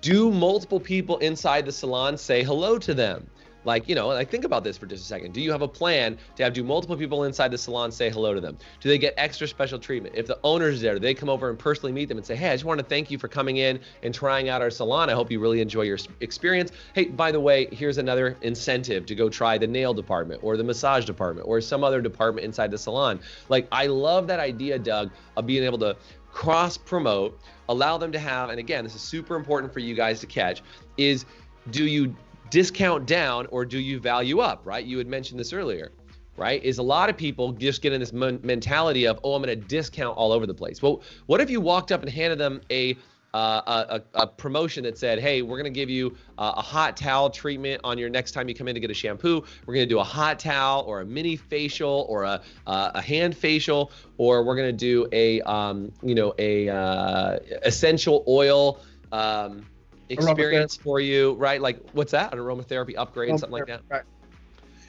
do 0.02 0.30
multiple 0.30 0.78
people 0.78 1.16
inside 1.18 1.64
the 1.64 1.72
salon 1.72 2.18
say 2.18 2.42
hello 2.44 2.78
to 2.78 2.92
them 2.94 3.26
like, 3.64 3.88
you 3.88 3.94
know, 3.94 4.08
like 4.08 4.30
think 4.30 4.44
about 4.44 4.64
this 4.64 4.76
for 4.78 4.86
just 4.86 5.04
a 5.04 5.06
second. 5.06 5.32
Do 5.32 5.40
you 5.40 5.52
have 5.52 5.62
a 5.62 5.68
plan 5.68 6.18
to 6.36 6.42
have 6.42 6.52
do 6.52 6.64
multiple 6.64 6.96
people 6.96 7.24
inside 7.24 7.50
the 7.50 7.58
salon 7.58 7.92
say 7.92 8.10
hello 8.10 8.34
to 8.34 8.40
them? 8.40 8.56
Do 8.80 8.88
they 8.88 8.98
get 8.98 9.14
extra 9.16 9.46
special 9.46 9.78
treatment? 9.78 10.14
If 10.16 10.26
the 10.26 10.38
owner's 10.44 10.80
there, 10.80 10.94
do 10.94 11.00
they 11.00 11.14
come 11.14 11.28
over 11.28 11.50
and 11.50 11.58
personally 11.58 11.92
meet 11.92 12.08
them 12.08 12.16
and 12.16 12.26
say, 12.26 12.36
hey, 12.36 12.50
I 12.50 12.54
just 12.54 12.64
want 12.64 12.78
to 12.80 12.86
thank 12.86 13.10
you 13.10 13.18
for 13.18 13.28
coming 13.28 13.58
in 13.58 13.80
and 14.02 14.14
trying 14.14 14.48
out 14.48 14.62
our 14.62 14.70
salon. 14.70 15.10
I 15.10 15.12
hope 15.12 15.30
you 15.30 15.40
really 15.40 15.60
enjoy 15.60 15.82
your 15.82 15.98
experience. 16.20 16.72
Hey, 16.94 17.06
by 17.06 17.32
the 17.32 17.40
way, 17.40 17.66
here's 17.72 17.98
another 17.98 18.36
incentive 18.42 19.06
to 19.06 19.14
go 19.14 19.28
try 19.28 19.58
the 19.58 19.66
nail 19.66 19.92
department 19.92 20.42
or 20.42 20.56
the 20.56 20.64
massage 20.64 21.04
department 21.04 21.46
or 21.46 21.60
some 21.60 21.84
other 21.84 22.00
department 22.00 22.44
inside 22.44 22.70
the 22.70 22.78
salon. 22.78 23.20
Like, 23.48 23.68
I 23.72 23.86
love 23.86 24.26
that 24.28 24.40
idea, 24.40 24.78
Doug, 24.78 25.10
of 25.36 25.46
being 25.46 25.64
able 25.64 25.78
to 25.78 25.96
cross 26.32 26.76
promote, 26.76 27.38
allow 27.68 27.98
them 27.98 28.12
to 28.12 28.18
have, 28.18 28.50
and 28.50 28.58
again, 28.58 28.84
this 28.84 28.94
is 28.94 29.02
super 29.02 29.36
important 29.36 29.72
for 29.72 29.80
you 29.80 29.94
guys 29.94 30.20
to 30.20 30.26
catch, 30.26 30.62
is 30.96 31.26
do 31.70 31.84
you 31.84 32.14
discount 32.50 33.06
down 33.06 33.46
or 33.46 33.64
do 33.64 33.78
you 33.78 33.98
value 34.00 34.40
up, 34.40 34.62
right? 34.64 34.84
You 34.84 34.98
had 34.98 35.06
mentioned 35.06 35.38
this 35.38 35.52
earlier, 35.52 35.92
right? 36.36 36.62
Is 36.62 36.78
a 36.78 36.82
lot 36.82 37.08
of 37.08 37.16
people 37.16 37.52
just 37.52 37.82
get 37.82 37.92
in 37.92 38.00
this 38.00 38.12
mentality 38.12 39.06
of, 39.06 39.20
oh, 39.24 39.34
I'm 39.34 39.42
going 39.42 39.58
to 39.58 39.66
discount 39.66 40.16
all 40.16 40.32
over 40.32 40.46
the 40.46 40.54
place. 40.54 40.82
Well, 40.82 41.02
what 41.26 41.40
if 41.40 41.50
you 41.50 41.60
walked 41.60 41.92
up 41.92 42.02
and 42.02 42.10
handed 42.10 42.38
them 42.38 42.60
a 42.70 42.96
uh, 43.32 44.00
a, 44.14 44.22
a, 44.22 44.26
promotion 44.26 44.84
that 44.84 44.98
said, 44.98 45.20
hey, 45.20 45.42
we're 45.42 45.56
going 45.56 45.72
to 45.72 45.78
give 45.78 45.88
you 45.88 46.16
uh, 46.38 46.54
a 46.56 46.62
hot 46.62 46.96
towel 46.96 47.30
treatment 47.30 47.80
on 47.84 47.96
your 47.96 48.08
next 48.08 48.32
time 48.32 48.48
you 48.48 48.54
come 48.54 48.66
in 48.66 48.74
to 48.74 48.80
get 48.80 48.90
a 48.90 48.94
shampoo. 48.94 49.44
We're 49.66 49.74
going 49.74 49.88
to 49.88 49.94
do 49.94 50.00
a 50.00 50.04
hot 50.04 50.38
towel 50.40 50.82
or 50.82 51.02
a 51.02 51.06
mini 51.06 51.36
facial 51.36 52.06
or 52.08 52.24
a, 52.24 52.42
uh, 52.66 52.90
a 52.94 53.00
hand 53.00 53.36
facial, 53.36 53.92
or 54.18 54.42
we're 54.42 54.56
going 54.56 54.68
to 54.68 54.72
do 54.72 55.06
a, 55.12 55.40
um, 55.42 55.92
you 56.02 56.14
know, 56.14 56.34
a 56.38 56.68
uh, 56.68 57.38
essential 57.62 58.24
oil 58.26 58.80
um, 59.12 59.64
experience 60.10 60.76
for 60.76 61.00
you, 61.00 61.34
right? 61.34 61.60
Like 61.60 61.78
what's 61.92 62.12
that? 62.12 62.32
An 62.32 62.38
aromatherapy 62.38 62.94
upgrade, 62.96 63.30
aromatherapy, 63.30 63.38
something 63.38 63.50
like 63.50 63.66
that. 63.66 63.82
Right. 63.88 64.02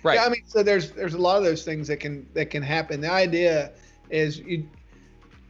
Right. 0.03 0.15
Yeah, 0.15 0.25
I 0.25 0.29
mean, 0.29 0.41
so 0.47 0.63
there's 0.63 0.91
there's 0.91 1.13
a 1.13 1.19
lot 1.19 1.37
of 1.37 1.43
those 1.43 1.63
things 1.63 1.87
that 1.87 1.97
can 1.97 2.27
that 2.33 2.49
can 2.49 2.63
happen. 2.63 3.01
The 3.01 3.11
idea 3.11 3.71
is 4.09 4.39
you 4.39 4.67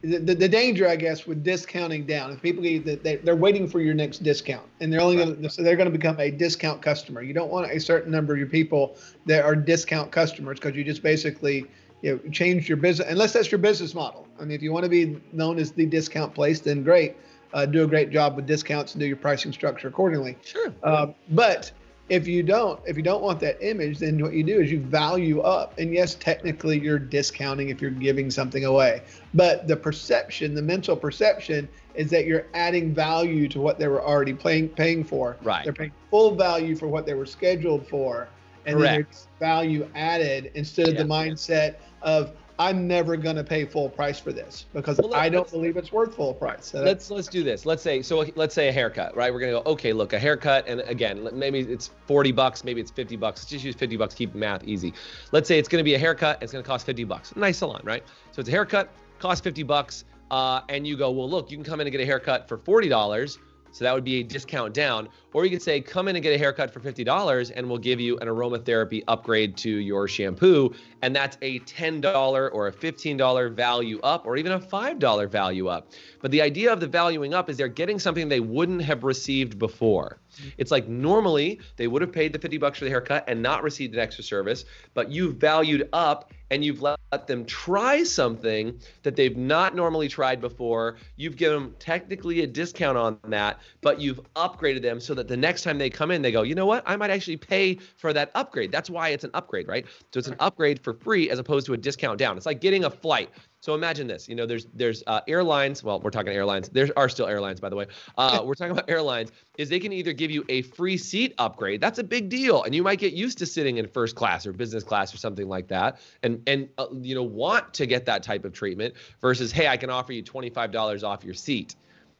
the, 0.02 0.34
the, 0.34 0.48
danger, 0.48 0.88
I 0.88 0.96
guess, 0.96 1.28
with 1.28 1.44
discounting 1.44 2.06
down 2.06 2.32
is 2.32 2.40
people 2.40 2.62
they, 2.62 3.20
they're 3.22 3.36
waiting 3.36 3.68
for 3.68 3.80
your 3.80 3.94
next 3.94 4.24
discount, 4.24 4.66
and 4.80 4.92
they're 4.92 5.00
only 5.00 5.16
right. 5.16 5.26
going 5.26 5.42
to 5.42 5.48
so 5.50 5.62
they're 5.62 5.76
going 5.76 5.90
to 5.90 5.96
become 5.96 6.18
a 6.18 6.30
discount 6.30 6.82
customer. 6.82 7.22
You 7.22 7.32
don't 7.32 7.50
want 7.52 7.70
a 7.70 7.78
certain 7.78 8.10
number 8.10 8.32
of 8.32 8.38
your 8.38 8.48
people 8.48 8.96
that 9.26 9.44
are 9.44 9.54
discount 9.54 10.10
customers 10.10 10.58
because 10.58 10.76
you 10.76 10.82
just 10.82 11.04
basically 11.04 11.66
you 12.02 12.16
know 12.16 12.30
change 12.30 12.68
your 12.68 12.78
business 12.78 13.08
unless 13.08 13.32
that's 13.32 13.52
your 13.52 13.58
business 13.58 13.94
model. 13.94 14.26
I 14.40 14.42
mean, 14.42 14.56
if 14.56 14.62
you 14.62 14.72
want 14.72 14.84
to 14.84 14.90
be 14.90 15.20
known 15.32 15.58
as 15.58 15.70
the 15.70 15.86
discount 15.86 16.34
place, 16.34 16.58
then 16.60 16.82
great 16.82 17.14
uh, 17.52 17.66
do 17.66 17.84
a 17.84 17.86
great 17.86 18.10
job 18.10 18.36
with 18.36 18.46
discounts 18.46 18.94
and 18.94 19.00
do 19.00 19.06
your 19.06 19.16
pricing 19.16 19.52
structure 19.52 19.88
accordingly. 19.88 20.36
Sure. 20.42 20.72
Uh, 20.82 21.08
but 21.30 21.72
if 22.08 22.26
you 22.26 22.42
don't, 22.42 22.80
if 22.86 22.96
you 22.96 23.02
don't 23.02 23.22
want 23.22 23.40
that 23.40 23.56
image, 23.66 23.98
then 23.98 24.20
what 24.20 24.32
you 24.32 24.42
do 24.42 24.60
is 24.60 24.70
you 24.70 24.80
value 24.80 25.40
up. 25.40 25.78
And 25.78 25.94
yes, 25.94 26.14
technically 26.14 26.78
you're 26.78 26.98
discounting 26.98 27.70
if 27.70 27.80
you're 27.80 27.90
giving 27.90 28.30
something 28.30 28.64
away. 28.64 29.02
But 29.34 29.66
the 29.68 29.76
perception, 29.76 30.54
the 30.54 30.62
mental 30.62 30.96
perception, 30.96 31.68
is 31.94 32.10
that 32.10 32.26
you're 32.26 32.46
adding 32.54 32.94
value 32.94 33.48
to 33.48 33.60
what 33.60 33.78
they 33.78 33.88
were 33.88 34.02
already 34.02 34.34
paying 34.34 34.68
paying 34.68 35.04
for. 35.04 35.36
Right. 35.42 35.64
They're 35.64 35.72
paying 35.72 35.92
full 36.10 36.34
value 36.34 36.76
for 36.76 36.88
what 36.88 37.06
they 37.06 37.14
were 37.14 37.26
scheduled 37.26 37.86
for, 37.86 38.28
and 38.66 38.76
Correct. 38.78 38.92
then 38.92 39.06
there's 39.10 39.28
value 39.38 39.88
added 39.94 40.50
instead 40.54 40.88
of 40.88 40.94
yeah. 40.94 41.02
the 41.02 41.08
mindset 41.08 41.76
of 42.02 42.32
I'm 42.58 42.86
never 42.86 43.16
going 43.16 43.36
to 43.36 43.44
pay 43.44 43.64
full 43.64 43.88
price 43.88 44.20
for 44.20 44.32
this 44.32 44.66
because 44.72 44.98
Well, 44.98 45.14
I 45.14 45.28
don't 45.28 45.50
believe 45.50 45.76
it's 45.76 45.90
worth 45.90 46.14
full 46.14 46.34
price. 46.34 46.66
So 46.66 46.82
let's 46.82 47.10
let's 47.10 47.28
do 47.28 47.42
this. 47.42 47.64
Let's 47.66 47.82
say 47.82 48.02
so. 48.02 48.24
Let's 48.34 48.54
say 48.54 48.68
a 48.68 48.72
haircut, 48.72 49.16
right? 49.16 49.32
We're 49.32 49.40
gonna 49.40 49.52
go. 49.52 49.62
Okay, 49.72 49.92
look, 49.92 50.12
a 50.12 50.18
haircut, 50.18 50.66
and 50.68 50.80
again, 50.82 51.28
maybe 51.32 51.60
it's 51.60 51.90
forty 52.06 52.32
bucks, 52.32 52.64
maybe 52.64 52.80
it's 52.80 52.90
fifty 52.90 53.16
bucks. 53.16 53.40
Let's 53.40 53.50
just 53.50 53.64
use 53.64 53.74
fifty 53.74 53.96
bucks. 53.96 54.14
Keep 54.14 54.34
math 54.34 54.64
easy. 54.64 54.92
Let's 55.32 55.48
say 55.48 55.58
it's 55.58 55.68
gonna 55.68 55.84
be 55.84 55.94
a 55.94 55.98
haircut. 55.98 56.42
It's 56.42 56.52
gonna 56.52 56.64
cost 56.64 56.86
fifty 56.86 57.04
bucks. 57.04 57.34
Nice 57.36 57.58
salon, 57.58 57.80
right? 57.84 58.04
So 58.32 58.40
it's 58.40 58.48
a 58.48 58.52
haircut, 58.52 58.90
costs 59.18 59.42
fifty 59.42 59.62
bucks, 59.62 60.04
uh, 60.30 60.60
and 60.68 60.86
you 60.86 60.96
go, 60.96 61.10
well, 61.10 61.28
look, 61.28 61.50
you 61.50 61.56
can 61.56 61.64
come 61.64 61.80
in 61.80 61.86
and 61.86 61.92
get 61.92 62.00
a 62.00 62.06
haircut 62.06 62.48
for 62.48 62.58
forty 62.58 62.88
dollars. 62.88 63.38
So 63.72 63.84
that 63.84 63.94
would 63.94 64.04
be 64.04 64.20
a 64.20 64.22
discount 64.22 64.74
down. 64.74 65.08
Or 65.32 65.44
you 65.44 65.50
could 65.50 65.62
say, 65.62 65.80
come 65.80 66.08
in 66.08 66.16
and 66.16 66.22
get 66.22 66.34
a 66.34 66.38
haircut 66.38 66.70
for 66.70 66.80
$50 66.80 67.52
and 67.56 67.68
we'll 67.68 67.78
give 67.78 67.98
you 67.98 68.18
an 68.18 68.28
aromatherapy 68.28 69.02
upgrade 69.08 69.56
to 69.58 69.70
your 69.70 70.06
shampoo. 70.06 70.74
And 71.00 71.16
that's 71.16 71.38
a 71.42 71.60
$10 71.60 72.52
or 72.52 72.68
a 72.68 72.72
$15 72.72 73.54
value 73.54 73.98
up 74.02 74.26
or 74.26 74.36
even 74.36 74.52
a 74.52 74.60
$5 74.60 75.30
value 75.30 75.68
up. 75.68 75.90
But 76.20 76.30
the 76.30 76.42
idea 76.42 76.72
of 76.72 76.80
the 76.80 76.86
valuing 76.86 77.34
up 77.34 77.48
is 77.48 77.56
they're 77.56 77.68
getting 77.68 77.98
something 77.98 78.28
they 78.28 78.40
wouldn't 78.40 78.82
have 78.82 79.04
received 79.04 79.58
before. 79.58 80.18
It's 80.58 80.70
like 80.70 80.86
normally 80.86 81.60
they 81.76 81.88
would 81.88 82.02
have 82.02 82.12
paid 82.12 82.32
the 82.32 82.38
50 82.38 82.58
bucks 82.58 82.78
for 82.78 82.84
the 82.84 82.90
haircut 82.90 83.24
and 83.26 83.42
not 83.42 83.62
received 83.62 83.94
an 83.94 84.00
extra 84.00 84.22
service, 84.22 84.64
but 84.94 85.10
you've 85.10 85.36
valued 85.36 85.88
up 85.92 86.32
and 86.52 86.62
you've 86.62 86.82
let 86.82 86.98
them 87.26 87.46
try 87.46 88.04
something 88.04 88.78
that 89.04 89.16
they've 89.16 89.38
not 89.38 89.74
normally 89.74 90.06
tried 90.06 90.38
before. 90.38 90.98
You've 91.16 91.36
given 91.38 91.62
them 91.62 91.76
technically 91.78 92.42
a 92.42 92.46
discount 92.46 92.98
on 92.98 93.18
that, 93.28 93.58
but 93.80 93.98
you've 93.98 94.20
upgraded 94.34 94.82
them 94.82 95.00
so 95.00 95.14
that 95.14 95.28
the 95.28 95.36
next 95.36 95.62
time 95.62 95.78
they 95.78 95.88
come 95.88 96.10
in, 96.10 96.20
they 96.20 96.30
go, 96.30 96.42
you 96.42 96.54
know 96.54 96.66
what? 96.66 96.82
I 96.84 96.96
might 96.96 97.08
actually 97.08 97.38
pay 97.38 97.76
for 97.96 98.12
that 98.12 98.30
upgrade. 98.34 98.70
That's 98.70 98.90
why 98.90 99.08
it's 99.08 99.24
an 99.24 99.30
upgrade, 99.32 99.66
right? 99.66 99.86
So 100.12 100.18
it's 100.18 100.28
an 100.28 100.36
upgrade 100.40 100.78
for 100.84 100.92
free 100.92 101.30
as 101.30 101.38
opposed 101.38 101.64
to 101.66 101.72
a 101.72 101.78
discount 101.78 102.18
down. 102.18 102.36
It's 102.36 102.44
like 102.44 102.60
getting 102.60 102.84
a 102.84 102.90
flight. 102.90 103.30
So 103.62 103.76
imagine 103.76 104.08
this. 104.08 104.28
You 104.28 104.34
know, 104.34 104.44
there's 104.44 104.66
there's 104.74 105.04
uh, 105.06 105.20
airlines. 105.28 105.84
Well, 105.84 106.00
we're 106.00 106.10
talking 106.10 106.32
airlines. 106.32 106.68
There 106.68 106.88
are 106.96 107.08
still 107.08 107.28
airlines, 107.28 107.60
by 107.60 107.68
the 107.68 107.76
way. 107.76 107.86
Uh, 108.18 108.42
we're 108.44 108.56
talking 108.56 108.72
about 108.72 108.90
airlines. 108.90 109.30
Is 109.56 109.68
they 109.68 109.78
can 109.78 109.92
either 109.92 110.12
give 110.12 110.32
you 110.32 110.44
a 110.48 110.62
free 110.62 110.96
seat 110.96 111.32
upgrade. 111.38 111.80
That's 111.80 112.00
a 112.00 112.04
big 112.04 112.28
deal, 112.28 112.64
and 112.64 112.74
you 112.74 112.82
might 112.82 112.98
get 112.98 113.12
used 113.12 113.38
to 113.38 113.46
sitting 113.46 113.76
in 113.76 113.86
first 113.86 114.16
class 114.16 114.46
or 114.46 114.52
business 114.52 114.82
class 114.82 115.14
or 115.14 115.16
something 115.18 115.48
like 115.48 115.68
that, 115.68 116.00
and 116.24 116.42
and 116.48 116.70
uh, 116.76 116.86
you 116.92 117.14
know 117.14 117.22
want 117.22 117.72
to 117.74 117.86
get 117.86 118.04
that 118.06 118.24
type 118.24 118.44
of 118.44 118.52
treatment. 118.52 118.94
Versus, 119.20 119.52
hey, 119.52 119.68
I 119.68 119.76
can 119.76 119.90
offer 119.90 120.12
you 120.12 120.22
twenty 120.22 120.50
five 120.50 120.72
dollars 120.72 121.04
off 121.04 121.22
your 121.22 121.34
seat. 121.34 121.76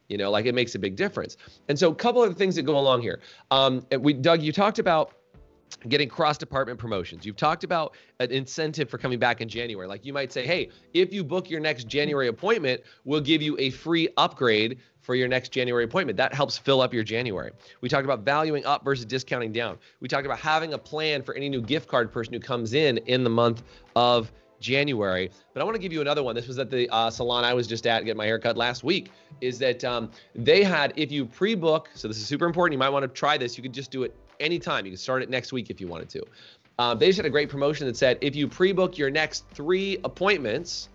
You 0.09 0.19
know, 0.19 0.31
like 0.31 0.47
it 0.47 0.55
makes 0.55 0.77
a 0.77 0.79
big 0.79 0.95
difference. 0.95 1.37
And 1.69 1.77
so, 1.77 1.91
a 1.91 1.95
couple 1.95 2.23
of 2.23 2.29
the 2.29 2.37
things 2.37 2.55
that 2.55 2.63
go 2.63 2.79
along 2.79 3.03
here. 3.03 3.19
Um, 3.51 3.85
we, 3.99 4.13
Doug, 4.13 4.43
you 4.43 4.53
talked 4.53 4.79
about 4.79 5.15
getting 5.89 6.09
cross 6.09 6.39
department 6.39 6.79
promotions. 6.79 7.25
You've 7.25 7.37
talked 7.37 7.65
about 7.65 7.95
an 8.21 8.31
incentive 8.31 8.89
for 8.89 8.99
coming 8.99 9.19
back 9.19 9.41
in 9.41 9.49
January. 9.49 9.87
Like 9.87 10.05
you 10.05 10.13
might 10.13 10.33
say, 10.33 10.47
hey, 10.47 10.71
if 10.95 11.13
you 11.13 11.25
book 11.25 11.51
your 11.51 11.61
next 11.61 11.89
January 11.89 12.29
appointment, 12.29 12.83
we'll 13.05 13.21
give 13.21 13.43
you 13.43 13.57
a 13.59 13.71
free 13.71 14.09
upgrade 14.17 14.79
for 15.01 15.15
your 15.15 15.29
next 15.29 15.51
January 15.51 15.85
appointment. 15.85 16.17
That 16.17 16.33
helps 16.33 16.57
fill 16.57 16.81
up 16.81 16.95
your 16.95 17.05
January. 17.05 17.51
We 17.81 17.89
talked 17.89 18.05
about 18.05 18.21
valuing 18.21 18.65
up 18.65 18.85
versus 18.85 19.05
discounting 19.05 19.53
down. 19.53 19.79
We 20.01 20.09
talked 20.09 20.27
about 20.27 20.39
having 20.39 20.75
a 20.75 20.79
plan 20.79 21.23
for 21.23 21.35
any 21.35 21.49
new 21.49 21.61
gift 21.61 21.89
card 21.89 22.13
person 22.13 22.33
who 22.33 22.41
comes 22.41 22.73
in 22.73 22.99
in 22.99 23.25
the 23.25 23.31
month 23.31 23.65
of 23.97 24.33
January. 24.61 25.31
But 25.53 25.61
I 25.61 25.65
want 25.65 25.75
to 25.75 25.81
give 25.81 25.93
you 25.93 26.01
another 26.01 26.23
one. 26.23 26.35
This 26.35 26.47
was 26.47 26.59
at 26.59 26.71
the 26.71 26.89
uh, 26.91 27.11
salon 27.11 27.45
I 27.45 27.53
was 27.53 27.67
just 27.67 27.87
at 27.87 28.05
getting 28.05 28.17
my 28.17 28.25
haircut 28.25 28.57
last 28.57 28.85
week. 28.85 29.11
Is 29.41 29.59
that 29.59 29.85
um, 29.85 30.11
they 30.35 30.63
had, 30.63 30.95
if 30.97 31.11
you 31.13 31.27
pre 31.27 31.55
book, 31.55 31.91
so 31.95 32.09
this 32.09 32.17
is 32.17 32.27
super 32.27 32.47
important, 32.47 32.73
you 32.73 32.79
might 32.79 32.89
want 32.89 33.03
to 33.03 33.09
try 33.09 33.37
this. 33.37 33.59
You 33.59 33.63
could 33.63 33.75
just 33.75 33.91
do 33.91 34.05
it 34.05 34.17
anytime. 34.43 34.85
You 34.85 34.93
can 34.93 34.99
start 34.99 35.23
it 35.23 35.31
next 35.31 35.53
week 35.53 35.71
if 35.71 35.81
you 35.81 35.89
wanted 35.89 36.09
to. 36.11 36.23
Um, 36.79 36.99
they 36.99 37.07
just 37.07 37.19
had 37.19 37.27
a 37.27 37.31
great 37.31 37.49
promotion 37.49 37.87
that 37.87 37.97
said 37.97 38.19
if 38.21 38.35
you 38.35 38.49
pre 38.49 38.73
book 38.73 38.99
your 38.99 39.11
next 39.11 39.45
three 39.55 39.99
appointments, 40.05 40.89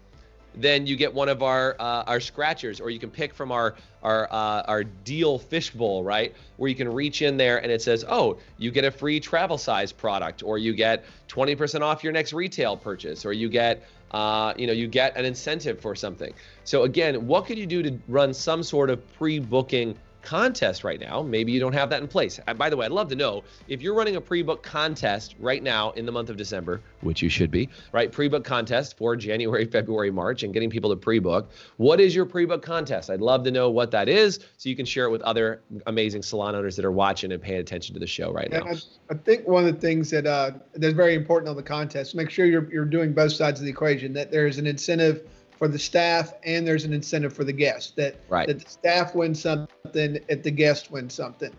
then 0.59 0.87
you 0.87 0.95
get 0.95 1.13
one 1.13 1.29
of 1.29 1.43
our 1.43 1.75
uh, 1.79 2.03
our 2.07 2.19
scratchers, 2.19 2.81
or 2.81 2.89
you 2.89 2.99
can 2.99 3.09
pick 3.09 3.33
from 3.33 3.51
our 3.51 3.75
our 4.03 4.27
uh, 4.31 4.63
our 4.63 4.83
deal 4.83 5.37
fishbowl, 5.37 6.03
right? 6.03 6.33
Where 6.57 6.67
you 6.67 6.75
can 6.75 6.91
reach 6.91 7.21
in 7.21 7.37
there 7.37 7.61
and 7.61 7.71
it 7.71 7.81
says, 7.81 8.03
oh, 8.07 8.37
you 8.57 8.71
get 8.71 8.83
a 8.83 8.91
free 8.91 9.19
travel 9.19 9.57
size 9.57 9.91
product, 9.91 10.43
or 10.43 10.57
you 10.57 10.73
get 10.73 11.05
20% 11.27 11.81
off 11.81 12.03
your 12.03 12.13
next 12.13 12.33
retail 12.33 12.75
purchase, 12.75 13.25
or 13.25 13.33
you 13.33 13.49
get 13.49 13.83
uh, 14.11 14.53
you 14.57 14.67
know 14.67 14.73
you 14.73 14.87
get 14.87 15.15
an 15.15 15.25
incentive 15.25 15.79
for 15.79 15.95
something. 15.95 16.33
So 16.63 16.83
again, 16.83 17.27
what 17.27 17.45
could 17.45 17.57
you 17.57 17.67
do 17.67 17.83
to 17.83 17.97
run 18.07 18.33
some 18.33 18.63
sort 18.63 18.89
of 18.89 19.05
pre-booking 19.13 19.97
contest 20.27 20.83
right 20.83 20.99
now. 20.99 21.21
Maybe 21.21 21.53
you 21.53 21.59
don't 21.61 21.71
have 21.71 21.89
that 21.89 22.01
in 22.01 22.07
place. 22.07 22.37
By 22.57 22.69
the 22.69 22.75
way, 22.75 22.85
I'd 22.85 22.91
love 22.91 23.07
to 23.09 23.15
know 23.15 23.45
if 23.69 23.81
you're 23.81 23.93
running 23.93 24.17
a 24.17 24.21
pre-book 24.21 24.61
contest 24.61 25.35
right 25.39 25.63
now 25.63 25.91
in 25.91 26.05
the 26.05 26.11
month 26.11 26.29
of 26.29 26.35
December, 26.35 26.81
which 26.99 27.21
you 27.21 27.29
should 27.29 27.49
be, 27.49 27.69
right? 27.93 28.11
Pre-book 28.11 28.43
contest 28.43 28.97
for 28.97 29.15
January, 29.15 29.63
February, 29.77 30.11
March, 30.11 30.43
and 30.43 30.53
getting 30.53 30.69
people 30.69 30.89
to 30.89 30.97
pre-book. 30.97 31.49
What 31.77 32.01
is 32.01 32.13
your 32.13 32.25
pre-book 32.25 32.61
contest? 32.61 33.09
I'd 33.09 33.21
love 33.21 33.45
to 33.45 33.51
know 33.51 33.69
what 33.69 33.89
that 33.91 34.09
is, 34.09 34.41
so 34.57 34.67
you 34.67 34.75
can 34.75 34.85
share 34.85 35.05
it 35.05 35.11
with 35.11 35.21
other 35.21 35.61
amazing 35.85 36.23
salon 36.23 36.55
owners 36.55 36.75
that 36.75 36.83
are 36.83 36.91
watching 36.91 37.31
and 37.31 37.41
paying 37.41 37.61
attention 37.61 37.93
to 37.93 37.99
the 37.99 38.07
show 38.07 38.29
right 38.29 38.51
now. 38.51 38.65
I, 38.65 38.75
I 39.09 39.13
think 39.13 39.47
one 39.47 39.65
of 39.65 39.73
the 39.73 39.79
things 39.79 40.09
that 40.09 40.25
uh, 40.25 40.51
that's 40.73 40.93
very 40.93 41.15
important 41.15 41.47
on 41.47 41.55
the 41.55 41.63
contest, 41.63 42.15
make 42.15 42.29
sure 42.29 42.45
you're 42.45 42.69
you're 42.69 42.83
doing 42.83 43.13
both 43.13 43.31
sides 43.31 43.61
of 43.61 43.63
the 43.63 43.71
equation. 43.71 44.11
That 44.11 44.29
there's 44.29 44.57
an 44.57 44.67
incentive 44.67 45.25
for 45.57 45.67
the 45.67 45.79
staff 45.79 46.33
and 46.45 46.65
there's 46.67 46.85
an 46.85 46.93
incentive 46.93 47.33
for 47.33 47.43
the 47.43 47.53
guest. 47.53 47.95
That 47.95 48.15
Right. 48.29 48.47
that 48.47 48.59
the 48.59 48.69
staff 48.69 49.15
wins 49.15 49.41
something 49.41 50.19
if 50.27 50.43
the 50.43 50.51
guest 50.51 50.91
wins 50.91 51.13
something. 51.13 51.51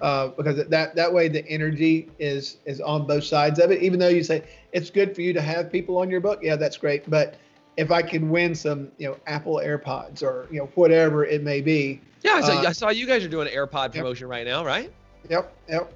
Uh, 0.00 0.28
because 0.28 0.66
that 0.66 0.96
that 0.96 1.12
way 1.12 1.28
the 1.28 1.46
energy 1.48 2.08
is 2.18 2.56
is 2.66 2.80
on 2.80 3.06
both 3.06 3.24
sides 3.24 3.58
of 3.60 3.70
it. 3.70 3.82
Even 3.82 4.00
though 4.00 4.08
you 4.08 4.24
say 4.24 4.42
it's 4.72 4.90
good 4.90 5.14
for 5.14 5.20
you 5.22 5.32
to 5.32 5.40
have 5.40 5.70
people 5.70 5.96
on 5.98 6.10
your 6.10 6.20
book, 6.20 6.40
yeah, 6.42 6.56
that's 6.56 6.76
great. 6.76 7.08
But 7.08 7.36
if 7.76 7.90
I 7.90 8.02
can 8.02 8.28
win 8.28 8.54
some, 8.54 8.90
you 8.98 9.08
know, 9.08 9.16
Apple 9.26 9.60
AirPods 9.64 10.22
or 10.22 10.48
you 10.50 10.58
know 10.58 10.66
whatever 10.74 11.24
it 11.24 11.42
may 11.44 11.60
be, 11.60 12.00
Yeah, 12.22 12.32
I 12.34 12.40
saw, 12.40 12.52
Uh, 12.60 12.64
I 12.68 12.72
saw 12.72 12.88
you 12.90 13.06
guys 13.06 13.24
are 13.24 13.28
doing 13.28 13.46
an 13.48 13.54
AirPod 13.54 13.92
promotion 13.92 14.26
right 14.26 14.44
now, 14.46 14.64
right? 14.64 14.92
yep, 15.30 15.54
yep. 15.68 15.92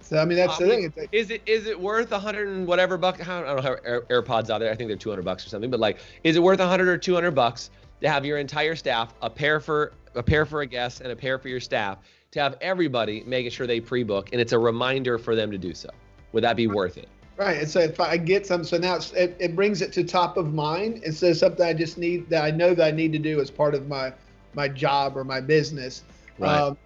So 0.00 0.18
I 0.18 0.24
mean 0.24 0.38
that's 0.38 0.60
I 0.60 0.64
the 0.64 0.68
thing. 0.68 0.92
It's, 0.96 1.08
Is 1.12 1.30
it 1.30 1.42
is 1.46 1.66
it 1.66 1.78
worth 1.78 2.12
a 2.12 2.18
hundred 2.18 2.48
and 2.48 2.66
whatever 2.66 2.96
bucks? 2.96 3.20
I 3.20 3.42
don't 3.42 3.56
know 3.56 3.62
how 3.62 3.76
Air, 3.84 4.02
AirPods 4.10 4.50
out 4.50 4.58
there. 4.58 4.72
I 4.72 4.74
think 4.74 4.88
they're 4.88 4.96
two 4.96 5.10
hundred 5.10 5.24
bucks 5.24 5.46
or 5.46 5.48
something. 5.48 5.70
But 5.70 5.80
like, 5.80 5.98
is 6.24 6.36
it 6.36 6.42
worth 6.42 6.60
a 6.60 6.66
hundred 6.66 6.88
or 6.88 6.98
two 6.98 7.14
hundred 7.14 7.32
bucks 7.32 7.70
to 8.00 8.08
have 8.08 8.24
your 8.24 8.38
entire 8.38 8.74
staff, 8.74 9.14
a 9.22 9.30
pair 9.30 9.60
for 9.60 9.92
a 10.14 10.22
pair 10.22 10.46
for 10.46 10.62
a 10.62 10.66
guest 10.66 11.00
and 11.00 11.12
a 11.12 11.16
pair 11.16 11.38
for 11.38 11.48
your 11.48 11.60
staff, 11.60 11.98
to 12.32 12.40
have 12.40 12.56
everybody 12.60 13.22
making 13.26 13.50
sure 13.50 13.66
they 13.66 13.80
pre-book, 13.80 14.30
and 14.32 14.40
it's 14.40 14.52
a 14.52 14.58
reminder 14.58 15.18
for 15.18 15.36
them 15.36 15.50
to 15.50 15.58
do 15.58 15.74
so? 15.74 15.90
Would 16.32 16.44
that 16.44 16.56
be 16.56 16.66
worth 16.66 16.96
it? 16.96 17.08
Right. 17.36 17.58
And 17.58 17.68
so 17.68 17.80
if 17.80 18.00
I 18.00 18.16
get 18.16 18.46
some, 18.46 18.64
so 18.64 18.76
now 18.76 18.96
it's, 18.96 19.12
it, 19.12 19.36
it 19.40 19.56
brings 19.56 19.80
it 19.80 19.92
to 19.94 20.04
top 20.04 20.36
of 20.36 20.52
mind 20.52 21.02
instead 21.04 21.30
of 21.30 21.36
something 21.38 21.64
I 21.64 21.72
just 21.72 21.96
need 21.96 22.28
that 22.28 22.44
I 22.44 22.50
know 22.50 22.74
that 22.74 22.86
I 22.86 22.90
need 22.90 23.12
to 23.12 23.18
do 23.18 23.40
as 23.40 23.50
part 23.50 23.74
of 23.74 23.88
my 23.88 24.12
my 24.54 24.68
job 24.68 25.16
or 25.16 25.24
my 25.24 25.40
business. 25.40 26.02
Right. 26.38 26.54
Um, 26.54 26.76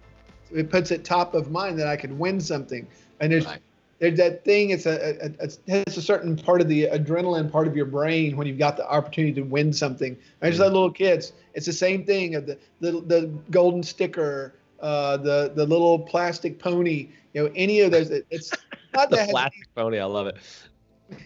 it 0.53 0.69
puts 0.69 0.91
it 0.91 1.03
top 1.03 1.33
of 1.33 1.51
mind 1.51 1.79
that 1.79 1.87
I 1.87 1.97
could 1.97 2.17
win 2.17 2.39
something. 2.39 2.87
And 3.19 3.31
there's 3.31 3.45
Right. 3.45 3.59
there's 3.99 4.17
that 4.17 4.43
thing. 4.43 4.71
It's 4.71 4.85
a, 4.85 5.17
a, 5.23 5.45
a 5.45 5.49
it's 5.87 5.97
a 5.97 6.01
certain 6.01 6.35
part 6.35 6.61
of 6.61 6.67
the 6.67 6.87
adrenaline 6.87 7.51
part 7.51 7.67
of 7.67 7.75
your 7.75 7.85
brain 7.85 8.35
when 8.37 8.47
you've 8.47 8.57
got 8.59 8.75
the 8.77 8.89
opportunity 8.89 9.33
to 9.33 9.41
win 9.43 9.71
something. 9.73 10.17
I 10.41 10.49
just 10.49 10.59
like 10.59 10.71
little 10.71 10.91
kids. 10.91 11.33
It's 11.53 11.65
the 11.65 11.73
same 11.73 12.05
thing 12.05 12.35
of 12.35 12.45
the 12.45 12.57
the, 12.81 12.91
the 13.01 13.29
golden 13.51 13.83
sticker, 13.83 14.53
uh, 14.81 15.17
the 15.17 15.51
the 15.55 15.65
little 15.65 15.99
plastic 15.99 16.59
pony. 16.59 17.09
You 17.33 17.43
know, 17.45 17.51
any 17.55 17.81
of 17.81 17.91
those. 17.91 18.09
it- 18.11 18.25
It's 18.29 18.51
not 18.93 19.09
The 19.09 19.15
that 19.17 19.21
has 19.23 19.31
plastic 19.31 19.67
pony, 19.75 19.99
I 19.99 20.05
love 20.05 20.27
it. 20.27 20.37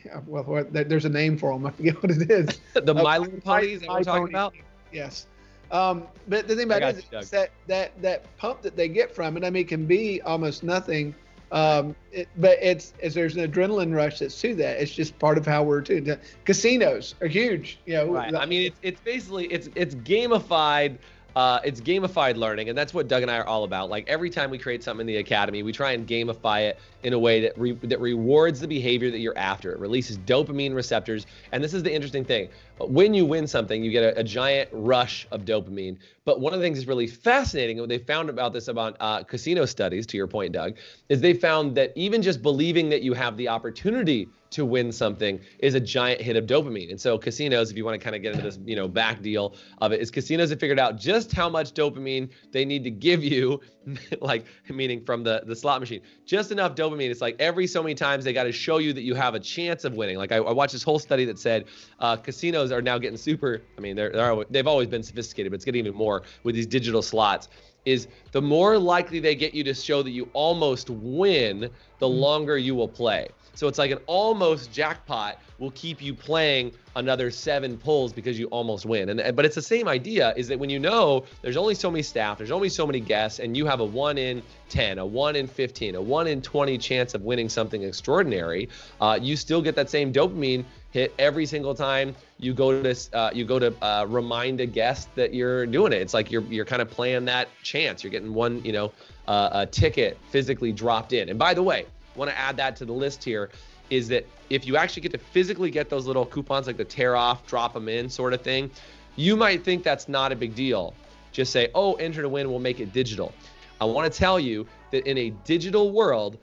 yeah, 0.06 0.20
well, 0.28 0.44
what, 0.44 0.74
there's 0.74 1.06
a 1.06 1.10
name 1.10 1.38
for 1.38 1.54
them. 1.54 1.66
I 1.66 1.72
forget 1.72 2.02
what 2.04 2.12
it 2.12 2.30
is. 2.30 2.60
The 2.74 2.96
Uh, 2.96 3.04
My 3.04 3.18
Little 3.18 3.40
Ponies 3.42 3.82
that 3.82 3.90
we're 3.90 4.04
talking 4.04 4.22
Pony. 4.24 4.32
about. 4.32 4.54
Yes. 4.92 5.26
Um, 5.72 6.08
but 6.28 6.48
the 6.48 6.56
thing 6.56 6.66
about 6.66 6.82
it 6.82 6.98
is, 6.98 7.04
you, 7.12 7.22
that 7.38 7.52
that 7.68 8.02
that 8.02 8.38
pump 8.38 8.62
that 8.64 8.76
they 8.76 8.88
get 8.88 9.14
from 9.14 9.38
it. 9.38 9.44
I 9.44 9.50
mean, 9.52 9.62
it 9.62 9.68
can 9.68 9.86
be 9.86 10.20
almost 10.24 10.64
nothing. 10.64 11.14
Um, 11.52 11.96
it, 12.12 12.28
but 12.38 12.58
it's, 12.62 12.94
it's 13.00 13.16
there's 13.16 13.36
an 13.36 13.50
adrenaline 13.50 13.96
rush 13.96 14.20
that's 14.20 14.40
to 14.42 14.56
that. 14.56 14.82
It's 14.82 14.92
just 14.92 15.18
part 15.20 15.38
of 15.38 15.46
how 15.46 15.64
we're 15.64 15.82
tuned. 15.82 16.18
Casinos 16.46 17.16
are 17.22 17.28
huge. 17.28 17.80
You 17.86 17.94
know. 17.96 18.14
Right. 18.14 18.36
I 18.36 18.46
mean, 18.46 18.68
it's 18.68 18.80
it's 18.82 19.02
basically 19.02 19.48
it's 19.48 19.70
it's 19.76 19.96
gamified. 19.96 20.98
Uh, 21.36 21.60
it's 21.64 21.80
gamified 21.80 22.36
learning, 22.38 22.70
and 22.70 22.78
that's 22.78 22.94
what 22.94 23.08
Doug 23.08 23.22
and 23.22 23.32
I 23.32 23.38
are 23.38 23.46
all 23.46 23.64
about. 23.64 23.90
Like 23.90 24.10
every 24.10 24.30
time 24.32 24.50
we 24.50 24.58
create 24.58 24.84
something 24.84 25.02
in 25.02 25.08
the 25.08 25.18
academy, 25.18 25.62
we 25.62 25.72
try 25.72 25.92
and 25.92 26.08
gamify 26.08 26.68
it 26.68 26.80
in 27.04 27.14
a 27.14 27.20
way 27.20 27.40
that 27.42 27.58
re- 27.58 27.78
that 27.84 28.00
rewards 28.02 28.60
the 28.60 28.68
behavior 28.68 29.12
that 29.12 29.20
you're 29.20 29.38
after. 29.38 29.72
It 29.72 29.80
releases 29.80 30.18
dopamine 30.18 30.74
receptors, 30.74 31.28
and 31.52 31.64
this 31.64 31.74
is 31.74 31.84
the 31.84 31.94
interesting 31.94 32.26
thing. 32.26 32.50
When 32.80 33.14
you 33.14 33.26
win 33.26 33.48
something, 33.48 33.84
you 33.84 33.92
get 33.92 34.04
a, 34.04 34.20
a 34.20 34.24
giant 34.24 34.70
rush 34.72 35.28
of 35.32 35.46
dopamine. 35.46 35.98
But 36.26 36.40
one 36.40 36.54
of 36.54 36.60
the 36.60 36.66
things 36.66 36.78
that's 36.78 36.88
really 36.88 37.08
fascinating, 37.08 37.80
and 37.80 37.82
what 37.82 37.90
they 37.90 37.98
found 37.98 38.30
about 38.30 38.54
this 38.54 38.68
about 38.68 38.96
uh, 39.00 39.24
casino 39.24 39.66
studies, 39.66 40.06
to 40.08 40.18
your 40.18 40.28
point, 40.28 40.54
Doug, 40.54 40.78
is 41.10 41.22
they 41.22 41.34
found 41.34 41.76
that 41.76 41.92
even 41.96 42.22
just 42.22 42.42
believing 42.42 42.90
that 42.90 43.02
you 43.02 43.14
have 43.14 43.36
the 43.36 43.48
opportunity 43.48 44.30
to 44.52 44.66
win 44.66 44.92
something 44.92 45.40
is 45.60 45.76
a 45.76 45.80
giant 45.80 46.22
hit 46.22 46.36
of 46.36 46.46
dopamine. 46.46 46.90
And 46.90 47.00
so 47.00 47.18
casinos, 47.18 47.72
if 47.72 47.78
you 47.78 47.86
want 47.86 48.00
to 48.00 48.04
kind 48.04 48.16
of 48.16 48.22
get 48.22 48.34
into 48.34 48.46
this, 48.46 48.60
you 48.66 48.76
know, 48.76 48.88
back 48.88 49.22
deal 49.22 49.56
of 49.80 49.92
it, 49.92 50.02
is 50.02 50.10
casinos 50.10 50.50
have 50.50 50.60
figured 50.60 50.80
out 50.80 50.98
just 50.98 51.32
how 51.32 51.50
much 51.50 51.74
dopamine 51.74 52.30
they 52.52 52.66
need 52.66 52.84
to 52.84 52.92
give 52.92 53.24
you, 53.24 53.62
like 54.22 54.46
meaning 54.70 55.04
from 55.06 55.24
the 55.24 55.44
the 55.46 55.56
slot 55.56 55.80
machine, 55.80 56.02
just 56.26 56.52
enough 56.52 56.76
dopamine. 56.76 57.10
It's 57.10 57.22
like 57.22 57.36
every 57.40 57.68
so 57.68 57.84
many 57.84 57.96
times 57.96 58.24
they 58.24 58.34
got 58.34 58.44
to 58.44 58.52
show 58.52 58.80
you 58.80 58.94
that 58.94 59.04
you 59.04 59.16
have 59.16 59.36
a 59.36 59.40
chance 59.40 59.84
of 59.84 59.94
winning. 59.94 60.18
Like 60.18 60.32
I, 60.32 60.38
I 60.38 60.52
watched 60.52 60.74
this 60.74 60.84
whole 60.84 61.00
study 61.00 61.26
that 61.26 61.40
said 61.40 61.66
uh, 62.00 62.16
casinos 62.16 62.69
those 62.70 62.78
are 62.78 62.82
now 62.82 62.98
getting 62.98 63.18
super. 63.18 63.62
I 63.78 63.82
mean, 63.82 63.96
they're, 63.96 64.12
they're 64.12 64.44
they've 64.50 64.68
always 64.68 64.88
been 64.88 65.04
sophisticated, 65.04 65.52
but 65.52 65.56
it's 65.56 65.66
getting 65.66 65.86
even 65.86 65.98
more 65.98 66.24
with 66.44 66.56
these 66.56 66.68
digital 66.68 67.02
slots. 67.02 67.50
Is 67.86 68.08
the 68.34 68.42
more 68.42 68.78
likely 68.78 69.20
they 69.20 69.36
get 69.36 69.54
you 69.54 69.64
to 69.64 69.74
show 69.74 70.04
that 70.04 70.12
you 70.12 70.30
almost 70.34 70.90
win, 70.90 71.70
the 72.00 72.08
mm-hmm. 72.08 72.20
longer 72.20 72.58
you 72.58 72.76
will 72.76 72.90
play. 72.90 73.30
So 73.56 73.68
it's 73.68 73.78
like 73.78 73.92
an 73.92 74.00
almost 74.06 74.72
jackpot 74.72 75.40
will 75.58 75.72
keep 75.72 76.02
you 76.02 76.14
playing 76.14 76.72
another 76.96 77.32
seven 77.32 77.78
pulls 77.78 78.14
because 78.14 78.40
you 78.40 78.48
almost 78.48 78.86
win. 78.86 79.10
And 79.10 79.36
but 79.36 79.46
it's 79.46 79.56
the 79.56 79.62
same 79.62 79.88
idea 79.88 80.34
is 80.38 80.48
that 80.50 80.60
when 80.60 80.70
you 80.70 80.80
know 80.80 81.26
there's 81.42 81.58
only 81.58 81.76
so 81.76 81.90
many 81.90 82.04
staff, 82.04 82.38
there's 82.38 82.52
only 82.52 82.70
so 82.70 82.86
many 82.86 83.00
guests, 83.00 83.40
and 83.40 83.58
you 83.58 83.66
have 83.66 83.80
a 83.80 83.86
one 83.86 84.18
in 84.18 84.42
10, 84.70 85.00
a 85.00 85.06
one 85.06 85.36
in 85.36 85.48
15, 85.48 85.96
a 85.96 86.02
one 86.02 86.28
in 86.28 86.42
20 86.42 86.78
chance 86.78 87.14
of 87.14 87.24
winning 87.24 87.50
something 87.50 87.84
extraordinary, 87.84 88.70
uh, 89.02 89.20
you 89.22 89.36
still 89.36 89.62
get 89.62 89.76
that 89.76 89.90
same 89.90 90.14
dopamine 90.14 90.64
hit 90.92 91.14
every 91.20 91.46
single 91.46 91.76
time 91.76 92.16
you 92.40 92.54
go 92.54 92.72
to 92.72 92.82
this 92.82 93.10
uh, 93.14 93.30
you 93.34 93.46
go 93.46 93.60
to 93.60 93.74
uh, 93.84 94.06
remind 94.08 94.62
a 94.62 94.66
guest 94.66 95.14
that 95.16 95.34
you're 95.34 95.66
doing 95.66 95.94
it. 95.94 96.02
It's 96.02 96.14
like 96.14 96.32
you're 96.32 96.44
you're 96.44 96.66
kind 96.66 96.82
of 96.82 96.90
playing 96.90 97.26
that 97.26 97.50
chance. 97.64 98.04
You're 98.04 98.12
getting 98.12 98.34
one 98.34 98.64
you 98.64 98.72
know 98.72 98.92
uh, 99.28 99.50
a 99.52 99.66
ticket 99.66 100.18
physically 100.30 100.72
dropped 100.72 101.14
in. 101.14 101.30
And 101.30 101.38
by 101.38 101.54
the 101.54 101.64
way 101.64 101.86
want 102.16 102.32
to 102.32 102.38
add 102.38 102.58
that 102.58 102.76
to 102.76 102.86
the 102.86 102.94
list 102.94 103.24
here 103.24 103.50
is 103.90 104.08
that 104.10 104.26
if 104.50 104.68
you 104.68 104.76
actually 104.76 105.02
get 105.02 105.12
to 105.12 105.18
physically 105.18 105.72
get 105.72 105.90
those 105.90 106.06
little 106.06 106.26
coupons 106.26 106.68
like 106.68 106.78
the 106.78 106.84
tear 106.84 107.16
off 107.16 107.46
drop 107.48 107.74
them 107.74 107.88
in 107.88 108.10
sort 108.10 108.34
of 108.34 108.42
thing 108.42 108.70
you 109.16 109.36
might 109.36 109.64
think 109.64 109.84
that's 109.84 110.10
not 110.10 110.32
a 110.32 110.36
big 110.36 110.56
deal. 110.56 110.94
Just 111.32 111.52
say 111.52 111.70
oh 111.76 111.94
enter 111.94 112.22
to 112.22 112.30
win 112.30 112.50
we'll 112.50 112.60
make 112.60 112.80
it 112.80 112.92
digital. 112.94 113.34
I 113.82 113.86
want 113.86 114.12
to 114.12 114.18
tell 114.18 114.40
you 114.40 114.66
that 114.92 115.08
in 115.08 115.18
a 115.18 115.30
digital 115.46 115.92
world 115.92 116.38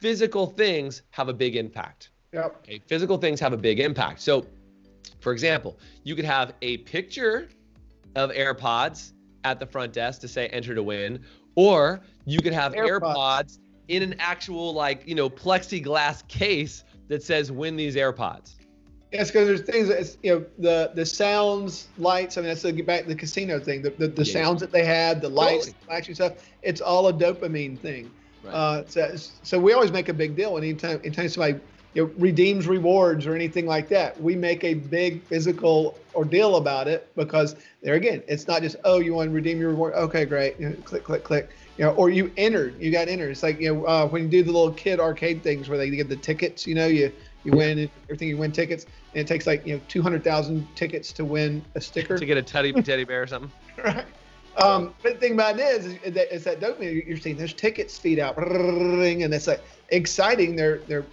physical 0.00 0.46
things 0.46 1.02
have 1.10 1.28
a 1.28 1.32
big 1.32 1.56
impact. 1.56 2.08
Yep. 2.32 2.56
Okay, 2.62 2.80
physical 2.86 3.18
things 3.18 3.40
have 3.40 3.52
a 3.52 3.56
big 3.56 3.80
impact. 3.80 4.20
So, 4.20 4.46
for 5.20 5.32
example, 5.32 5.78
you 6.04 6.14
could 6.14 6.24
have 6.24 6.54
a 6.62 6.78
picture 6.78 7.48
of 8.16 8.30
AirPods 8.30 9.12
at 9.44 9.60
the 9.60 9.66
front 9.66 9.92
desk 9.92 10.20
to 10.22 10.28
say 10.28 10.48
enter 10.48 10.74
to 10.74 10.82
win, 10.82 11.24
or 11.54 12.00
you 12.24 12.40
could 12.40 12.52
have 12.52 12.72
AirPods, 12.72 13.00
AirPods 13.00 13.58
in 13.88 14.02
an 14.02 14.14
actual 14.18 14.72
like 14.72 15.06
you 15.06 15.14
know 15.14 15.28
plexiglass 15.28 16.26
case 16.28 16.84
that 17.08 17.22
says 17.22 17.52
win 17.52 17.76
these 17.76 17.96
AirPods. 17.96 18.56
Yes, 19.12 19.28
because 19.28 19.48
there's 19.48 19.62
things 19.62 19.88
that 19.88 20.16
you 20.22 20.34
know 20.34 20.46
the 20.58 20.92
the 20.94 21.04
sounds, 21.04 21.88
lights. 21.98 22.38
I 22.38 22.42
mean, 22.42 22.48
that's 22.48 22.62
to 22.62 22.72
get 22.72 22.86
back 22.86 23.02
to 23.02 23.08
the 23.08 23.14
casino 23.14 23.58
thing. 23.58 23.82
The 23.82 23.90
the, 23.90 24.08
the 24.08 24.24
yeah. 24.24 24.32
sounds 24.32 24.60
that 24.60 24.70
they 24.70 24.84
had, 24.84 25.20
the 25.20 25.28
lights, 25.28 25.66
totally. 25.66 25.84
flashy 25.86 26.14
stuff. 26.14 26.32
It's 26.62 26.80
all 26.80 27.08
a 27.08 27.12
dopamine 27.12 27.78
thing. 27.78 28.10
Right. 28.44 28.54
Uh, 28.54 28.84
so, 28.86 29.14
so 29.42 29.58
we 29.58 29.72
always 29.72 29.92
make 29.92 30.08
a 30.08 30.14
big 30.14 30.36
deal 30.36 30.56
anytime 30.56 31.00
anytime 31.04 31.28
somebody 31.28 31.60
you 31.94 32.04
know, 32.04 32.12
redeems 32.18 32.66
rewards 32.66 33.26
or 33.26 33.34
anything 33.34 33.66
like 33.66 33.88
that. 33.88 34.20
We 34.20 34.36
make 34.36 34.62
a 34.64 34.74
big 34.74 35.22
physical 35.24 35.98
ordeal 36.14 36.56
about 36.56 36.88
it 36.88 37.10
because 37.16 37.56
there 37.82 37.94
again, 37.94 38.22
it's 38.28 38.46
not 38.46 38.62
just 38.62 38.76
oh 38.84 39.00
you 39.00 39.14
want 39.14 39.30
to 39.30 39.34
redeem 39.34 39.58
your 39.58 39.70
reward. 39.70 39.94
Okay, 39.94 40.24
great. 40.24 40.58
You 40.60 40.70
know, 40.70 40.76
click, 40.84 41.04
click, 41.04 41.24
click. 41.24 41.50
You 41.78 41.86
know, 41.86 41.92
or 41.92 42.10
you 42.10 42.30
entered, 42.36 42.80
you 42.80 42.92
got 42.92 43.08
entered. 43.08 43.30
It's 43.30 43.42
like 43.42 43.60
you 43.60 43.74
know 43.74 43.84
uh, 43.86 44.06
when 44.06 44.24
you 44.24 44.28
do 44.28 44.42
the 44.42 44.52
little 44.52 44.72
kid 44.72 45.00
arcade 45.00 45.42
things 45.42 45.68
where 45.68 45.78
they 45.78 45.90
get 45.90 46.08
the 46.08 46.16
tickets. 46.16 46.66
You 46.66 46.74
know, 46.74 46.86
you 46.86 47.12
you 47.44 47.52
win 47.52 47.90
everything. 48.04 48.28
You 48.28 48.36
win 48.36 48.52
tickets, 48.52 48.86
and 49.14 49.22
it 49.22 49.26
takes 49.26 49.46
like 49.46 49.66
you 49.66 49.76
know 49.76 49.80
two 49.88 50.02
hundred 50.02 50.22
thousand 50.22 50.66
tickets 50.76 51.12
to 51.14 51.24
win 51.24 51.64
a 51.74 51.80
sticker 51.80 52.18
to 52.18 52.26
get 52.26 52.36
a 52.36 52.42
teddy 52.42 52.72
teddy 52.72 53.04
bear 53.04 53.22
or 53.22 53.26
something. 53.26 53.50
right. 53.84 54.04
Um, 54.56 54.94
but 55.02 55.14
the 55.14 55.18
thing 55.20 55.32
about 55.32 55.58
it 55.58 55.62
is, 55.62 55.86
is 56.02 56.14
that, 56.14 56.34
is 56.34 56.44
that 56.44 56.60
dopamine. 56.60 57.06
You're 57.06 57.16
seeing 57.16 57.36
there's 57.36 57.54
tickets 57.54 57.96
feed 57.96 58.18
out, 58.18 58.36
and 58.36 59.34
it's 59.34 59.46
like 59.46 59.62
exciting. 59.88 60.56
They're 60.56 60.78
they're 60.78 61.06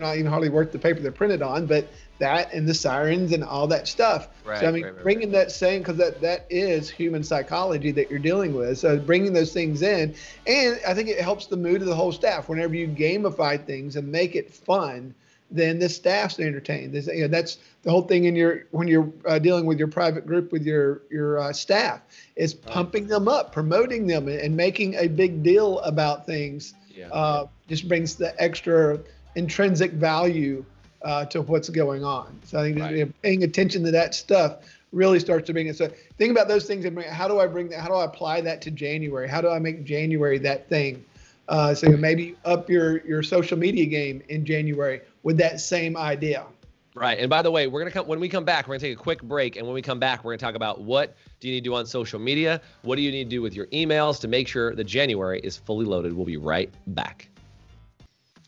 not 0.00 0.16
even 0.16 0.30
hardly 0.30 0.48
worth 0.48 0.72
the 0.72 0.78
paper 0.78 1.00
they're 1.00 1.12
printed 1.12 1.42
on, 1.42 1.66
but 1.66 1.88
that 2.18 2.52
and 2.52 2.68
the 2.68 2.74
sirens 2.74 3.32
and 3.32 3.42
all 3.42 3.66
that 3.66 3.88
stuff. 3.88 4.28
Right, 4.44 4.60
so 4.60 4.68
I 4.68 4.70
mean, 4.70 4.84
right, 4.84 4.94
right, 4.94 5.02
bringing 5.02 5.30
that 5.32 5.50
same 5.50 5.80
because 5.80 5.96
that 5.96 6.20
that 6.20 6.46
is 6.50 6.90
human 6.90 7.22
psychology 7.22 7.90
that 7.92 8.10
you're 8.10 8.18
dealing 8.18 8.54
with. 8.54 8.78
So 8.78 8.98
bringing 8.98 9.32
those 9.32 9.52
things 9.52 9.82
in, 9.82 10.14
and 10.46 10.80
I 10.86 10.94
think 10.94 11.08
it 11.08 11.20
helps 11.20 11.46
the 11.46 11.56
mood 11.56 11.82
of 11.82 11.88
the 11.88 11.94
whole 11.94 12.12
staff. 12.12 12.48
Whenever 12.48 12.74
you 12.74 12.88
gamify 12.88 13.64
things 13.64 13.96
and 13.96 14.10
make 14.10 14.36
it 14.36 14.52
fun, 14.52 15.14
then 15.50 15.78
the 15.78 15.88
staff's 15.88 16.38
entertained. 16.40 16.92
This, 16.92 17.06
you 17.06 17.22
know, 17.22 17.28
that's 17.28 17.58
the 17.82 17.90
whole 17.90 18.02
thing 18.02 18.24
in 18.24 18.34
your 18.34 18.66
when 18.70 18.88
you're 18.88 19.10
uh, 19.26 19.38
dealing 19.38 19.66
with 19.66 19.78
your 19.78 19.88
private 19.88 20.26
group 20.26 20.52
with 20.52 20.64
your 20.64 21.02
your 21.10 21.38
uh, 21.38 21.52
staff 21.52 22.00
is 22.36 22.54
pumping 22.54 23.06
them 23.06 23.28
up, 23.28 23.52
promoting 23.52 24.06
them, 24.06 24.28
and, 24.28 24.38
and, 24.40 24.56
making 24.56 24.94
a 24.94 25.08
big 25.08 25.42
deal 25.42 25.80
about 25.80 26.26
things. 26.26 26.74
Yeah. 26.90 27.08
Uh, 27.08 27.46
just 27.68 27.88
brings 27.88 28.14
the 28.14 28.40
extra 28.42 29.00
intrinsic 29.36 29.92
value 29.92 30.64
uh, 31.02 31.24
to 31.26 31.42
what's 31.42 31.68
going 31.68 32.04
on. 32.04 32.38
So 32.44 32.58
I 32.58 32.62
think 32.62 32.78
right. 32.80 33.22
paying 33.22 33.44
attention 33.44 33.84
to 33.84 33.90
that 33.90 34.14
stuff 34.14 34.58
really 34.92 35.18
starts 35.18 35.46
to 35.48 35.52
bring 35.52 35.66
it. 35.66 35.76
So 35.76 35.90
think 36.18 36.30
about 36.30 36.48
those 36.48 36.66
things 36.66 36.84
and 36.84 36.94
bring, 36.94 37.08
how 37.08 37.28
do 37.28 37.40
I 37.40 37.46
bring 37.46 37.68
that? 37.70 37.80
How 37.80 37.88
do 37.88 37.94
I 37.94 38.04
apply 38.04 38.40
that 38.42 38.62
to 38.62 38.70
January? 38.70 39.28
How 39.28 39.40
do 39.40 39.48
I 39.50 39.58
make 39.58 39.84
January 39.84 40.38
that 40.38 40.68
thing? 40.68 41.04
Uh, 41.48 41.74
so 41.74 41.90
maybe 41.90 42.36
up 42.46 42.70
your 42.70 43.06
your 43.06 43.22
social 43.22 43.58
media 43.58 43.84
game 43.84 44.22
in 44.30 44.46
January 44.46 45.02
with 45.24 45.36
that 45.36 45.60
same 45.60 45.94
idea. 45.94 46.46
Right. 46.94 47.18
And 47.18 47.28
by 47.28 47.42
the 47.42 47.50
way, 47.50 47.66
we're 47.66 47.80
gonna 47.80 47.90
come 47.90 48.06
when 48.06 48.18
we 48.18 48.30
come 48.30 48.44
back, 48.44 48.66
we're 48.66 48.74
gonna 48.74 48.88
take 48.88 48.98
a 48.98 49.02
quick 49.02 49.22
break. 49.22 49.56
And 49.56 49.66
when 49.66 49.74
we 49.74 49.82
come 49.82 49.98
back, 49.98 50.24
we're 50.24 50.32
gonna 50.32 50.38
talk 50.38 50.54
about 50.54 50.80
what 50.80 51.16
do 51.40 51.48
you 51.48 51.54
need 51.54 51.60
to 51.60 51.70
do 51.70 51.74
on 51.74 51.84
social 51.84 52.18
media? 52.18 52.62
What 52.82 52.96
do 52.96 53.02
you 53.02 53.10
need 53.10 53.24
to 53.24 53.30
do 53.30 53.42
with 53.42 53.54
your 53.54 53.66
emails 53.66 54.20
to 54.20 54.28
make 54.28 54.48
sure 54.48 54.74
that 54.74 54.84
January 54.84 55.40
is 55.40 55.56
fully 55.56 55.84
loaded? 55.84 56.14
We'll 56.14 56.24
be 56.24 56.38
right 56.38 56.72
back. 56.86 57.28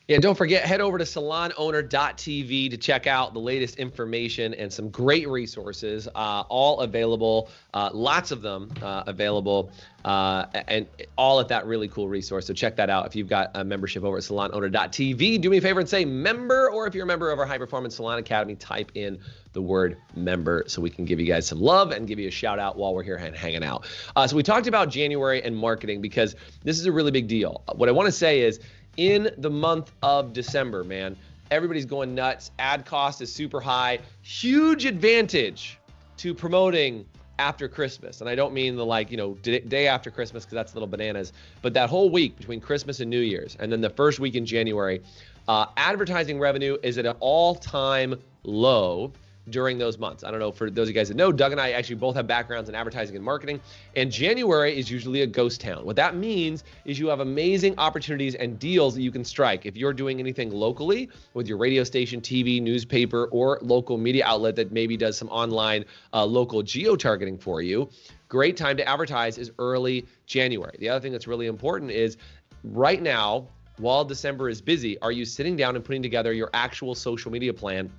Yeah, 0.09 0.19
don't 0.19 0.37
forget, 0.37 0.65
head 0.65 0.81
over 0.81 0.99
to 0.99 1.05
salonowner.tv 1.05 2.71
to 2.71 2.77
check 2.77 3.09
out 3.09 3.35
the 3.35 3.41
latest 3.41 3.77
information 3.77 4.55
and 4.55 4.73
some 4.73 4.89
great 4.89 5.29
resources, 5.29 6.07
uh, 6.15 6.45
all 6.49 6.79
available, 6.79 7.49
uh, 7.75 7.91
lots 7.93 8.31
of 8.31 8.41
them 8.41 8.73
uh, 8.83 9.03
available, 9.09 9.73
uh, 10.05 10.47
and 10.69 10.87
all 11.19 11.41
at 11.41 11.49
that 11.49 11.67
really 11.67 11.89
cool 11.89 12.09
resource. 12.09 12.47
So 12.47 12.55
check 12.55 12.77
that 12.77 12.89
out 12.89 13.07
if 13.07 13.17
you've 13.17 13.29
got 13.29 13.51
a 13.57 13.65
membership 13.65 14.05
over 14.05 14.19
at 14.19 14.23
salonowner.tv. 14.23 15.41
Do 15.41 15.51
me 15.51 15.57
a 15.57 15.61
favor 15.61 15.81
and 15.81 15.89
say 15.89 16.05
member, 16.05 16.71
or 16.71 16.87
if 16.87 16.95
you're 16.95 17.03
a 17.03 17.09
member 17.09 17.33
of 17.33 17.41
our 17.41 17.47
High 17.47 17.59
Performance 17.59 17.97
Salon 17.97 18.21
Academy, 18.21 18.55
type 18.55 18.93
in 18.95 19.19
the 19.55 19.63
word 19.63 19.97
member 20.15 20.63
so 20.69 20.81
we 20.81 20.91
can 20.91 21.05
give 21.05 21.19
you 21.19 21.27
guys 21.27 21.49
some 21.49 21.61
love 21.61 21.91
and 21.91 22.07
give 22.07 22.21
you 22.21 22.29
a 22.29 22.31
shout 22.31 22.61
out 22.61 22.77
while 22.77 22.95
we're 22.95 23.03
here 23.03 23.17
and 23.17 23.35
hanging 23.35 23.65
out. 23.65 23.87
Uh, 24.15 24.25
so 24.25 24.37
we 24.37 24.45
talked 24.45 24.69
about 24.69 24.89
January 24.89 25.43
and 25.43 25.57
marketing 25.57 26.01
because 26.01 26.37
this 26.63 26.79
is 26.79 26.87
a 26.87 26.93
really 26.93 27.11
big 27.11 27.27
deal. 27.27 27.65
What 27.75 27.89
I 27.89 27.93
want 27.93 28.07
to 28.07 28.13
say 28.13 28.43
is, 28.43 28.61
in 28.97 29.31
the 29.39 29.51
month 29.51 29.93
of 30.03 30.33
December, 30.33 30.85
man. 30.85 31.17
Everybody's 31.51 31.87
going 31.87 32.15
nuts. 32.15 32.51
Ad 32.59 32.85
cost 32.85 33.21
is 33.23 33.33
super 33.33 33.61
high. 33.61 34.01
Huge 34.23 34.85
advantage 34.85 35.79
to 36.17 36.35
promoting 36.35 37.05
after 37.39 37.69
Christmas. 37.69 38.21
And 38.21 38.31
I 38.31 38.35
don't 38.35 38.55
mean 38.55 38.77
the 38.77 38.85
like, 38.85 39.11
you 39.11 39.17
know, 39.17 39.35
day 39.35 39.87
after 39.87 40.11
Christmas 40.11 40.45
because 40.45 40.55
that's 40.55 40.75
little 40.75 40.87
bananas, 40.87 41.33
but 41.63 41.75
that 41.75 41.91
whole 41.91 42.11
week 42.11 42.37
between 42.37 42.61
Christmas 42.61 43.01
and 43.01 43.11
New 43.11 43.21
Year's 43.21 43.57
and 43.61 43.71
then 43.71 43.81
the 43.81 43.91
first 43.91 44.19
week 44.19 44.35
in 44.35 44.47
January, 44.47 45.03
uh, 45.49 45.67
advertising 45.77 46.39
revenue 46.39 46.77
is 46.83 46.99
at 46.99 47.07
an 47.07 47.15
all 47.21 47.55
time 47.55 48.21
low 48.45 49.13
during 49.51 49.79
those 49.79 49.99
months. 49.99 50.25
I 50.25 50.31
don't 50.31 50.41
know 50.41 50.51
for 50.51 50.71
those 50.71 50.89
of 50.89 50.95
you 50.95 50.95
guys 50.95 51.09
that 51.09 51.17
know, 51.17 51.31
Doug 51.31 51.53
and 51.53 51.61
I 51.61 51.73
actually 51.73 51.97
both 51.97 52.17
have 52.17 52.27
backgrounds 52.27 52.69
in 52.69 52.75
advertising 52.75 53.17
and 53.17 53.25
marketing, 53.25 53.61
and 53.95 54.11
January 54.11 54.77
is 54.77 54.91
usually 54.91 55.23
a 55.23 55.27
ghost 55.27 55.61
town. 55.61 55.85
What 55.85 55.97
that 55.97 56.17
means 56.17 56.65
is 56.85 56.99
you 56.99 57.09
have 57.09 57.21
amazing 57.21 57.75
opportunities 57.79 58.35
and 58.35 58.59
deals 58.59 58.95
that 58.95 59.03
you 59.03 59.13
can 59.13 59.25
strike. 59.25 59.67
If 59.67 59.77
you're 59.77 59.93
doing 59.93 60.19
anything 60.21 60.51
locally 60.51 61.09
with 61.35 61.47
your 61.47 61.59
radio 61.59 61.85
station, 61.85 62.21
TV, 62.21 62.61
newspaper, 62.61 63.27
or 63.27 63.59
local 63.63 63.99
media 63.99 64.25
outlet 64.27 64.57
that 64.57 64.73
maybe 64.73 64.97
does 64.97 65.17
some 65.17 65.29
online 65.29 65.85
uh, 66.13 66.25
local 66.25 66.63
geo 66.63 66.97
targeting 66.97 67.39
for 67.39 67.63
you, 67.63 67.89
great 68.29 68.57
time 68.57 68.77
to 68.77 68.89
advertise 68.89 69.39
is 69.39 69.53
early 69.59 70.07
January. 70.27 70.77
The 70.79 70.89
other 70.89 71.01
thing 71.01 71.13
that's 71.13 71.27
really 71.27 71.47
important 71.47 71.91
is 71.91 72.17
right 72.65 73.01
now, 73.01 73.49
while 73.79 74.05
December 74.05 74.49
is 74.49 74.61
busy, 74.61 74.99
are 75.01 75.13
you 75.13 75.25
sitting 75.25 75.55
down 75.57 75.77
and 75.77 75.85
putting 75.85 76.03
together 76.03 76.33
your 76.33 76.51
actual 76.55 76.95
social 76.95 77.31
media 77.31 77.53
plan? 77.53 77.93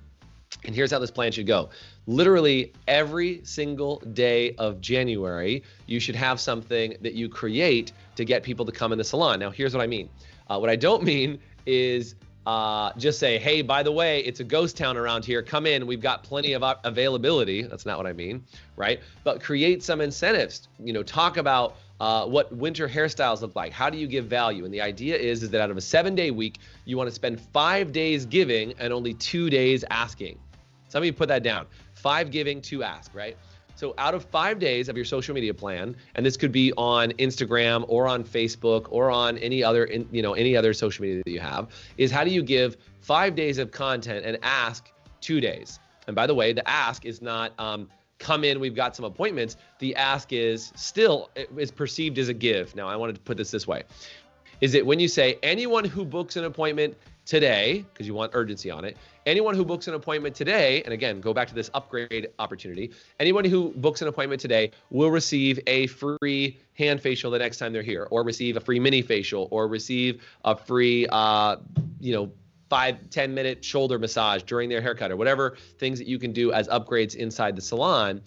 And 0.64 0.74
here's 0.74 0.90
how 0.90 0.98
this 0.98 1.10
plan 1.10 1.32
should 1.32 1.46
go. 1.46 1.70
Literally 2.06 2.72
every 2.86 3.40
single 3.44 4.00
day 4.12 4.54
of 4.56 4.80
January, 4.80 5.62
you 5.86 6.00
should 6.00 6.16
have 6.16 6.40
something 6.40 6.96
that 7.00 7.14
you 7.14 7.28
create 7.28 7.92
to 8.16 8.24
get 8.24 8.42
people 8.42 8.64
to 8.66 8.72
come 8.72 8.92
in 8.92 8.98
the 8.98 9.04
salon. 9.04 9.38
Now, 9.38 9.50
here's 9.50 9.74
what 9.74 9.82
I 9.82 9.86
mean. 9.86 10.08
Uh, 10.48 10.58
what 10.58 10.70
I 10.70 10.76
don't 10.76 11.02
mean 11.02 11.38
is 11.66 12.14
uh, 12.46 12.92
just 12.96 13.18
say, 13.18 13.38
hey, 13.38 13.60
by 13.60 13.82
the 13.82 13.92
way, 13.92 14.20
it's 14.20 14.40
a 14.40 14.44
ghost 14.44 14.76
town 14.76 14.96
around 14.96 15.22
here. 15.24 15.42
Come 15.42 15.66
in. 15.66 15.86
We've 15.86 16.00
got 16.00 16.22
plenty 16.22 16.54
of 16.54 16.64
availability. 16.84 17.62
That's 17.62 17.84
not 17.84 17.98
what 17.98 18.06
I 18.06 18.14
mean, 18.14 18.42
right? 18.74 19.00
But 19.22 19.42
create 19.42 19.82
some 19.82 20.00
incentives. 20.00 20.68
You 20.82 20.94
know, 20.94 21.02
talk 21.02 21.36
about 21.36 21.76
uh, 22.00 22.26
what 22.26 22.54
winter 22.54 22.88
hairstyles 22.88 23.40
look 23.40 23.56
like. 23.56 23.72
How 23.72 23.90
do 23.90 23.98
you 23.98 24.06
give 24.06 24.26
value? 24.26 24.64
And 24.64 24.72
the 24.72 24.80
idea 24.80 25.16
is, 25.16 25.42
is 25.42 25.50
that 25.50 25.60
out 25.60 25.70
of 25.70 25.76
a 25.76 25.80
seven 25.80 26.14
day 26.14 26.30
week, 26.30 26.58
you 26.84 26.96
want 26.96 27.08
to 27.08 27.14
spend 27.14 27.40
five 27.40 27.92
days 27.92 28.26
giving 28.26 28.72
and 28.78 28.92
only 28.92 29.14
two 29.14 29.50
days 29.50 29.84
asking. 29.90 30.38
Some 30.88 31.02
of 31.02 31.06
you 31.06 31.12
put 31.12 31.28
that 31.28 31.42
down. 31.42 31.66
Five 31.94 32.30
giving, 32.30 32.62
two 32.62 32.82
ask, 32.82 33.14
right? 33.14 33.36
So 33.74 33.94
out 33.96 34.12
of 34.14 34.24
five 34.24 34.58
days 34.58 34.88
of 34.88 34.96
your 34.96 35.04
social 35.04 35.34
media 35.34 35.54
plan, 35.54 35.94
and 36.16 36.26
this 36.26 36.36
could 36.36 36.50
be 36.50 36.72
on 36.72 37.12
Instagram 37.12 37.84
or 37.86 38.08
on 38.08 38.24
Facebook 38.24 38.88
or 38.90 39.08
on 39.08 39.38
any 39.38 39.62
other, 39.62 39.84
in, 39.84 40.08
you 40.10 40.20
know, 40.20 40.34
any 40.34 40.56
other 40.56 40.72
social 40.72 41.02
media 41.02 41.22
that 41.24 41.30
you 41.30 41.38
have, 41.38 41.68
is 41.96 42.10
how 42.10 42.24
do 42.24 42.30
you 42.30 42.42
give 42.42 42.76
five 43.00 43.36
days 43.36 43.58
of 43.58 43.70
content 43.70 44.26
and 44.26 44.36
ask 44.42 44.90
two 45.20 45.40
days? 45.40 45.78
And 46.08 46.16
by 46.16 46.26
the 46.26 46.34
way, 46.34 46.52
the 46.52 46.68
ask 46.68 47.04
is 47.04 47.22
not 47.22 47.52
um, 47.60 47.88
come 48.18 48.44
in, 48.44 48.60
we've 48.60 48.74
got 48.74 48.96
some 48.96 49.04
appointments. 49.04 49.56
The 49.78 49.94
ask 49.96 50.32
is 50.32 50.72
still 50.76 51.30
is 51.56 51.70
perceived 51.70 52.18
as 52.18 52.28
a 52.28 52.34
give. 52.34 52.74
Now, 52.74 52.88
I 52.88 52.96
wanted 52.96 53.14
to 53.14 53.20
put 53.20 53.36
this 53.36 53.50
this 53.50 53.66
way. 53.66 53.84
Is 54.60 54.74
it 54.74 54.84
when 54.84 54.98
you 54.98 55.08
say 55.08 55.38
anyone 55.42 55.84
who 55.84 56.04
books 56.04 56.36
an 56.36 56.44
appointment 56.44 56.96
today, 57.24 57.84
because 57.92 58.06
you 58.06 58.14
want 58.14 58.32
urgency 58.34 58.70
on 58.70 58.84
it, 58.84 58.96
anyone 59.26 59.54
who 59.54 59.64
books 59.64 59.86
an 59.86 59.94
appointment 59.94 60.34
today, 60.34 60.82
and 60.84 60.94
again, 60.94 61.20
go 61.20 61.34
back 61.34 61.46
to 61.46 61.54
this 61.54 61.70
upgrade 61.74 62.30
opportunity, 62.38 62.90
anyone 63.20 63.44
who 63.44 63.70
books 63.76 64.00
an 64.00 64.08
appointment 64.08 64.40
today 64.40 64.70
will 64.90 65.10
receive 65.10 65.60
a 65.66 65.86
free 65.88 66.58
hand 66.72 67.00
facial 67.00 67.30
the 67.30 67.38
next 67.38 67.58
time 67.58 67.72
they're 67.72 67.82
here, 67.82 68.08
or 68.10 68.24
receive 68.24 68.56
a 68.56 68.60
free 68.60 68.80
mini 68.80 69.02
facial, 69.02 69.46
or 69.50 69.68
receive 69.68 70.22
a 70.44 70.56
free, 70.56 71.06
uh, 71.10 71.56
you 72.00 72.14
know, 72.14 72.32
five, 72.68 73.10
10 73.10 73.34
minute 73.34 73.64
shoulder 73.64 73.98
massage 73.98 74.42
during 74.42 74.68
their 74.68 74.80
haircut, 74.80 75.10
or 75.10 75.16
whatever 75.16 75.56
things 75.78 75.98
that 75.98 76.06
you 76.06 76.18
can 76.18 76.32
do 76.32 76.52
as 76.52 76.68
upgrades 76.68 77.14
inside 77.14 77.56
the 77.56 77.62
salon. 77.62 78.20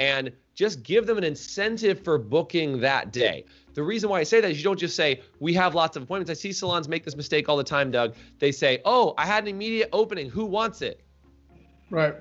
And 0.00 0.32
just 0.54 0.82
give 0.82 1.06
them 1.06 1.18
an 1.18 1.24
incentive 1.24 2.02
for 2.02 2.18
booking 2.18 2.80
that 2.80 3.12
day. 3.12 3.44
The 3.74 3.82
reason 3.82 4.10
why 4.10 4.20
I 4.20 4.24
say 4.24 4.40
that 4.40 4.50
is 4.50 4.58
you 4.58 4.64
don't 4.64 4.78
just 4.78 4.96
say, 4.96 5.20
we 5.38 5.54
have 5.54 5.74
lots 5.74 5.96
of 5.96 6.02
appointments. 6.02 6.30
I 6.30 6.34
see 6.34 6.52
salons 6.52 6.88
make 6.88 7.04
this 7.04 7.16
mistake 7.16 7.48
all 7.48 7.56
the 7.56 7.64
time, 7.64 7.92
Doug. 7.92 8.16
They 8.40 8.50
say, 8.50 8.80
oh, 8.84 9.14
I 9.16 9.24
had 9.24 9.44
an 9.44 9.48
immediate 9.48 9.88
opening. 9.92 10.28
Who 10.28 10.46
wants 10.46 10.82
it? 10.82 11.00
Right. 11.90 12.14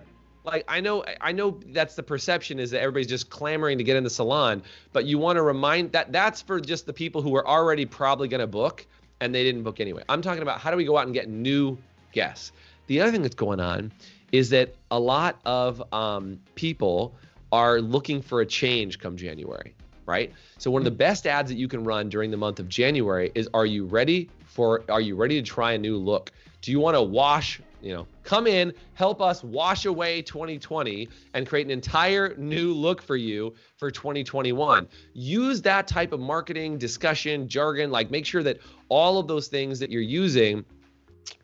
Like 0.47 0.63
I 0.67 0.79
know 0.79 1.03
I 1.19 1.33
know 1.33 1.59
that's 1.67 1.95
the 1.95 2.03
perception 2.03 2.57
is 2.57 2.71
that 2.71 2.79
everybody's 2.79 3.07
just 3.07 3.29
clamoring 3.29 3.77
to 3.79 3.83
get 3.83 3.97
in 3.97 4.03
the 4.03 4.09
salon, 4.09 4.63
but 4.93 5.05
you 5.05 5.17
want 5.17 5.35
to 5.35 5.41
remind 5.41 5.91
that 5.91 6.13
that's 6.13 6.41
for 6.41 6.61
just 6.61 6.85
the 6.85 6.93
people 6.93 7.21
who 7.21 7.35
are 7.35 7.45
already 7.45 7.85
probably 7.85 8.29
going 8.29 8.39
to 8.39 8.47
book 8.47 8.87
and 9.19 9.33
they 9.33 9.43
didn't 9.43 9.63
book 9.63 9.79
anyway. 9.79 10.03
I'm 10.09 10.21
talking 10.21 10.41
about 10.41 10.59
how 10.59 10.71
do 10.71 10.77
we 10.77 10.85
go 10.85 10.97
out 10.97 11.05
and 11.05 11.13
get 11.13 11.29
new 11.29 11.77
guests. 12.11 12.51
The 12.87 13.01
other 13.01 13.11
thing 13.11 13.21
that's 13.21 13.35
going 13.35 13.59
on 13.59 13.91
is 14.31 14.49
that 14.49 14.75
a 14.91 14.99
lot 14.99 15.39
of 15.45 15.81
um, 15.93 16.39
people 16.55 17.15
are 17.51 17.79
looking 17.79 18.21
for 18.21 18.41
a 18.41 18.45
change 18.45 18.99
come 18.99 19.17
January 19.17 19.73
right? 20.07 20.33
So 20.57 20.71
one 20.71 20.79
of 20.79 20.85
the 20.85 20.91
best 20.91 21.27
ads 21.27 21.49
that 21.51 21.57
you 21.57 21.67
can 21.67 21.83
run 21.83 22.09
during 22.09 22.31
the 22.31 22.37
month 22.37 22.59
of 22.59 22.67
January 22.67 23.31
is 23.35 23.47
are 23.53 23.65
you 23.65 23.85
ready 23.85 24.29
for 24.45 24.83
are 24.89 25.01
you 25.01 25.15
ready 25.15 25.39
to 25.39 25.47
try 25.47 25.73
a 25.73 25.77
new 25.77 25.97
look? 25.97 26.31
Do 26.61 26.71
you 26.71 26.79
want 26.79 26.95
to 26.95 27.03
wash, 27.03 27.61
you 27.87 27.93
know, 27.93 28.05
come 28.23 28.47
in, 28.47 28.73
help 28.95 29.21
us 29.21 29.45
wash 29.45 29.85
away 29.85 30.21
2020 30.21 31.07
and 31.33 31.47
create 31.47 31.65
an 31.65 31.71
entire 31.71 32.35
new 32.35 32.73
look 32.73 33.01
for 33.01 33.15
you 33.15 33.55
for 33.77 33.89
2021. 33.89 34.85
Use 35.13 35.61
that 35.61 35.87
type 35.87 36.11
of 36.11 36.19
marketing, 36.19 36.77
discussion, 36.77 37.47
jargon, 37.47 37.89
like 37.89 38.11
make 38.11 38.25
sure 38.25 38.43
that 38.43 38.59
all 38.89 39.19
of 39.19 39.27
those 39.29 39.47
things 39.47 39.79
that 39.79 39.89
you're 39.89 40.01
using 40.01 40.65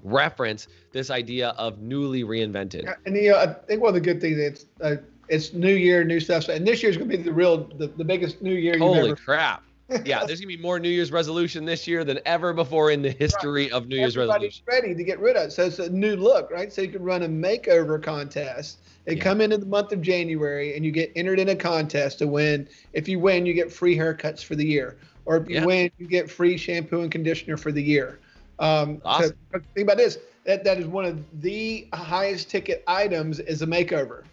reference 0.04 0.68
this 0.92 1.10
idea 1.10 1.50
of 1.52 1.80
newly 1.80 2.26
reinvented. 2.26 2.94
And 3.06 3.16
you 3.16 3.32
know, 3.32 3.38
I 3.38 3.48
think 3.48 3.82
one 3.82 3.90
of 3.90 3.96
the 3.96 4.02
good 4.02 4.20
things 4.20 4.38
is 4.38 4.66
uh, 4.82 4.98
it's 5.30 5.54
new 5.54 5.74
year, 5.74 6.04
new 6.04 6.20
stuff. 6.20 6.50
And 6.50 6.68
this 6.68 6.84
year's 6.84 6.98
gonna 6.98 7.10
be 7.10 7.16
the 7.16 7.32
real, 7.32 7.70
the, 7.78 7.88
the 7.88 8.04
biggest 8.04 8.42
new 8.42 8.54
year. 8.54 8.78
Holy 8.78 9.12
ever... 9.12 9.16
crap! 9.16 9.64
Yeah, 10.06 10.26
there's 10.26 10.40
gonna 10.40 10.48
be 10.48 10.58
more 10.58 10.80
New 10.80 10.90
Year's 10.90 11.12
resolution 11.12 11.66
this 11.66 11.88
year 11.88 12.04
than 12.04 12.20
ever 12.26 12.54
before 12.54 12.92
in 12.92 13.02
the 13.02 13.12
history 13.12 13.64
right. 13.64 13.72
of 13.74 13.88
New 13.88 13.98
Year's 13.98 14.16
Everybody's 14.16 14.62
resolution. 14.66 14.88
ready 14.88 14.96
to 14.96 15.04
get 15.04 15.20
rid 15.20 15.36
of 15.36 15.48
it. 15.48 15.52
So 15.52 15.66
it's 15.66 15.80
a 15.80 15.90
new 15.90 16.16
look, 16.16 16.50
right? 16.52 16.72
So 16.72 16.82
you 16.82 16.90
can 16.90 17.04
run 17.04 17.24
a 17.24 17.28
makeover 17.28 18.02
contest 18.02 18.80
and 19.08 19.18
yeah. 19.18 19.24
come 19.24 19.42
into 19.42 19.58
the 19.58 19.66
month 19.66 19.92
of 19.92 20.02
January 20.02 20.76
and 20.76 20.86
you 20.86 20.92
get 20.92 21.12
entered 21.16 21.40
in 21.40 21.50
a 21.50 21.56
contest 21.56 22.20
to 22.20 22.28
win. 22.28 22.68
If 22.94 23.08
you 23.08 23.20
win, 23.20 23.46
you 23.46 23.54
get 23.54 23.72
free 23.72 23.98
haircuts 23.98 24.44
for 24.44 24.56
the 24.56 24.66
year. 24.66 24.98
Or 25.26 25.38
if 25.38 25.50
you 25.50 25.56
yeah. 25.56 25.66
win, 25.66 25.92
you 25.98 26.08
get 26.08 26.30
free 26.30 26.58
shampoo 26.58 27.02
and 27.02 27.12
conditioner 27.12 27.58
for 27.58 27.72
the 27.72 27.84
year. 27.84 28.20
Um, 28.60 29.02
awesome. 29.04 29.36
So 29.52 29.60
think 29.74 29.88
about 29.88 29.98
this. 29.98 30.18
That 30.46 30.64
that 30.66 30.78
is 30.78 30.88
one 30.88 31.06
of 31.06 31.42
the 31.42 31.88
highest 31.94 32.50
ticket 32.50 32.84
items 32.88 33.40
is 33.40 33.62
a 33.62 33.68
makeover 33.68 34.24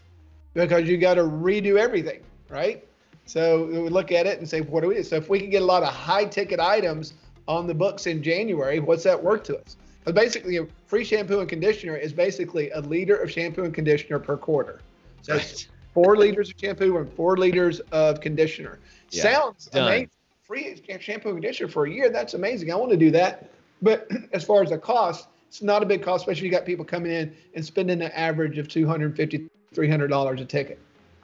because 0.55 0.89
you 0.89 0.99
got 0.99 1.15
to 1.15 1.23
redo 1.23 1.79
everything, 1.79 2.21
right? 2.49 2.85
So 3.31 3.67
we 3.67 3.89
look 3.89 4.11
at 4.11 4.27
it 4.27 4.41
and 4.41 4.49
say, 4.49 4.61
what 4.61 4.81
do 4.81 4.89
we 4.89 4.97
do? 4.97 5.05
So 5.05 5.15
if 5.15 5.29
we 5.29 5.39
can 5.39 5.51
get 5.51 5.63
a 5.63 5.65
lot 5.65 5.85
of 5.85 5.91
high 5.91 6.25
ticket 6.25 6.59
items 6.59 7.15
on 7.47 7.69
the 7.69 7.75
books 7.75 8.09
in 8.09 8.25
January, 8.25 8.81
what's 8.81 9.05
that 9.05 9.23
worth 9.23 9.45
to 9.45 9.57
us? 9.57 9.77
But 10.03 10.17
basically, 10.17 10.57
a 10.57 10.67
free 10.87 11.05
shampoo 11.05 11.39
and 11.39 11.49
conditioner 11.49 11.95
is 11.95 12.13
basically 12.13 12.71
a 12.71 12.81
liter 12.81 13.15
of 13.15 13.31
shampoo 13.31 13.63
and 13.63 13.73
conditioner 13.73 14.19
per 14.19 14.37
quarter. 14.37 14.81
So 15.23 15.35
right. 15.35 15.69
four 15.95 16.17
liters 16.17 16.51
of 16.51 16.57
shampoo 16.59 16.97
and 16.97 17.09
four 17.13 17.37
liters 17.37 17.79
of 17.93 18.21
conditioner. 18.21 18.81
Yeah. 19.11 19.23
Sounds 19.23 19.67
Done. 19.67 19.87
amazing. 19.87 20.11
Free 20.43 20.83
shampoo 20.99 21.29
and 21.29 21.37
conditioner 21.37 21.69
for 21.69 21.87
a 21.87 21.91
year. 21.93 22.11
That's 22.11 22.35
amazing. 22.35 22.73
I 22.73 22.75
want 22.75 22.91
to 22.91 22.97
do 22.97 23.13
that. 23.13 23.53
But 23.81 24.09
as 24.33 24.43
far 24.43 24.65
as 24.65 24.71
the 24.71 24.79
cost, 24.79 25.29
it's 25.47 25.63
not 25.63 25.85
a 25.85 25.87
big 25.87 26.03
cost, 26.03 26.23
especially 26.23 26.49
if 26.49 26.53
you 26.53 26.59
got 26.59 26.67
people 26.67 26.85
coming 26.85 27.13
in 27.13 27.33
and 27.55 27.65
spending 27.65 28.03
an 28.03 28.11
average 28.11 28.59
of 28.59 28.67
$250, 28.67 29.49
$300 29.73 30.41
a 30.41 30.45
ticket. 30.45 30.81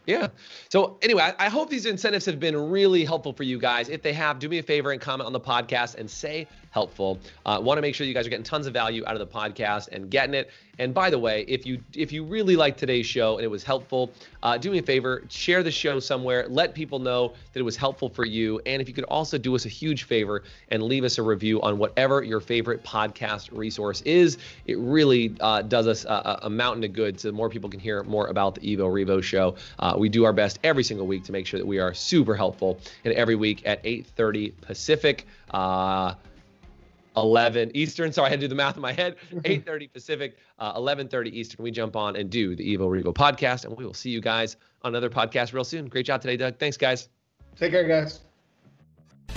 Yeah. 0.07 0.29
So 0.69 0.99
anyway, 1.03 1.23
I, 1.25 1.47
I, 1.47 1.49
hope 1.49 1.69
these 1.69 1.85
incentives 1.85 2.25
have 2.27 2.38
been 2.38 2.71
really 2.71 3.05
helpful 3.05 3.33
for 3.33 3.42
you 3.42 3.59
guys. 3.59 3.88
If 3.88 4.03
they 4.03 4.12
have, 4.12 4.38
do 4.38 4.49
me 4.49 4.59
a 4.59 4.62
favor 4.62 4.92
and 4.92 5.01
comment 5.01 5.27
on 5.27 5.33
the 5.33 5.40
podcast 5.40 5.97
and 5.97 6.09
say 6.09 6.47
helpful. 6.77 7.19
Uh, 7.47 7.59
Want 7.59 7.79
to 7.79 7.83
make 7.83 7.95
sure 7.95 8.07
you 8.07 8.12
guys 8.12 8.27
are 8.27 8.31
getting 8.31 8.45
tons 8.45 8.67
of 8.67 8.75
value 8.75 9.03
out 9.07 9.19
of 9.19 9.19
the 9.19 9.27
podcast 9.27 9.89
and 9.93 10.11
getting 10.11 10.35
it. 10.35 10.51
And 10.79 10.93
by 10.93 11.09
the 11.09 11.19
way, 11.19 11.43
if 11.49 11.65
you 11.65 11.81
if 11.95 12.12
you 12.12 12.23
really 12.23 12.55
liked 12.55 12.79
today's 12.79 13.07
show 13.07 13.37
and 13.37 13.45
it 13.45 13.49
was 13.49 13.65
helpful, 13.65 14.11
uh, 14.43 14.59
do 14.59 14.71
me 14.71 14.79
a 14.79 14.83
favor, 14.83 15.23
share 15.31 15.62
the 15.62 15.71
show 15.71 15.99
somewhere. 16.01 16.47
Let 16.49 16.75
people 16.75 16.99
know 16.99 17.29
that 17.53 17.61
it 17.61 17.62
was 17.62 17.77
helpful 17.77 18.11
for 18.11 18.27
you. 18.27 18.61
And 18.67 18.83
if 18.83 18.89
you 18.89 18.93
could 18.93 19.05
also 19.05 19.39
do 19.39 19.55
us 19.55 19.65
a 19.65 19.71
huge 19.71 20.03
favor 20.03 20.43
and 20.71 20.83
leave 20.83 21.05
us 21.05 21.17
a 21.17 21.23
review 21.23 21.62
on 21.62 21.79
whatever 21.79 22.23
your 22.23 22.41
favorite 22.41 22.85
podcast 22.85 23.49
resource 23.57 24.03
is, 24.03 24.37
it 24.67 24.77
really 24.77 25.35
uh, 25.41 25.62
does 25.62 25.87
us 25.87 26.05
a, 26.05 26.41
a, 26.43 26.51
mountain 26.51 26.85
of 26.85 26.93
good 26.93 27.19
so 27.19 27.33
more 27.33 27.49
people 27.49 27.71
can 27.71 27.81
hear 27.81 28.03
more 28.03 28.27
about 28.27 28.57
the 28.57 28.61
Evo 28.61 28.91
Revo 28.93 29.23
show. 29.23 29.57
Uh, 29.79 29.95
we 29.99 30.11
do 30.11 30.25
our 30.25 30.33
best 30.35 30.59
every 30.62 30.85
single 30.85 31.07
week 31.07 31.25
to 31.25 31.33
make 31.33 31.47
sure 31.47 31.59
that 31.59 31.67
we 31.67 31.79
are 31.79 31.95
super 31.95 32.35
helpful. 32.35 32.79
And 33.05 33.15
every 33.15 33.35
week 33.35 33.62
at 33.65 33.83
8:30 33.83 34.53
Pacific. 34.61 35.27
Uh, 35.51 36.15
11 37.16 37.70
Eastern. 37.74 38.12
Sorry, 38.12 38.26
I 38.26 38.31
had 38.31 38.40
to 38.40 38.44
do 38.44 38.48
the 38.48 38.55
math 38.55 38.76
in 38.76 38.83
my 38.83 38.92
head. 38.92 39.16
8:30 39.33 39.92
Pacific, 39.92 40.37
uh, 40.59 40.79
11:30 40.79 41.33
Eastern. 41.33 41.62
We 41.62 41.70
jump 41.70 41.96
on 41.96 42.16
and 42.16 42.29
do 42.31 42.55
the 42.57 42.76
Evo 42.76 42.88
Revo 42.88 43.14
podcast, 43.14 43.64
and 43.64 43.76
we 43.76 43.85
will 43.85 43.94
see 43.94 44.11
you 44.11 44.20
guys 44.20 44.57
on 44.83 44.92
another 44.92 45.11
podcast 45.11 45.52
real 45.52 45.64
soon. 45.64 45.88
Great 45.88 46.07
job 46.07 46.20
today, 46.20 46.37
Doug. 46.37 46.59
Thanks, 46.59 46.76
guys. 46.76 47.09
Take 47.57 47.72
care, 47.72 47.87
guys. 47.88 48.20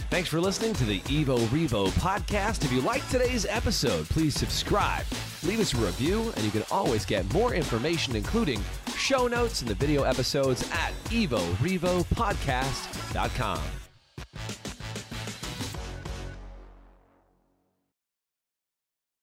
Thanks 0.10 0.30
for 0.30 0.42
listening 0.42 0.74
to 0.74 0.84
the 0.86 1.00
Evo 1.02 1.38
Revo 1.48 1.88
podcast. 2.00 2.66
If 2.66 2.72
you 2.72 2.82
liked 2.82 3.12
today's 3.12 3.46
episode, 3.46 4.10
please 4.10 4.34
subscribe, 4.34 5.06
leave 5.44 5.60
us 5.60 5.76
a 5.76 5.78
review, 5.78 6.34
and 6.36 6.44
you 6.44 6.50
can 6.50 6.64
always 6.72 7.06
get 7.06 7.32
more 7.32 7.54
information, 7.54 8.16
including 8.16 8.60
show 8.96 9.28
notes 9.28 9.62
and 9.62 9.70
the 9.70 9.76
video 9.76 10.02
episodes 10.04 10.68
at 10.72 10.94
evorevopodcast.com. 11.10 13.60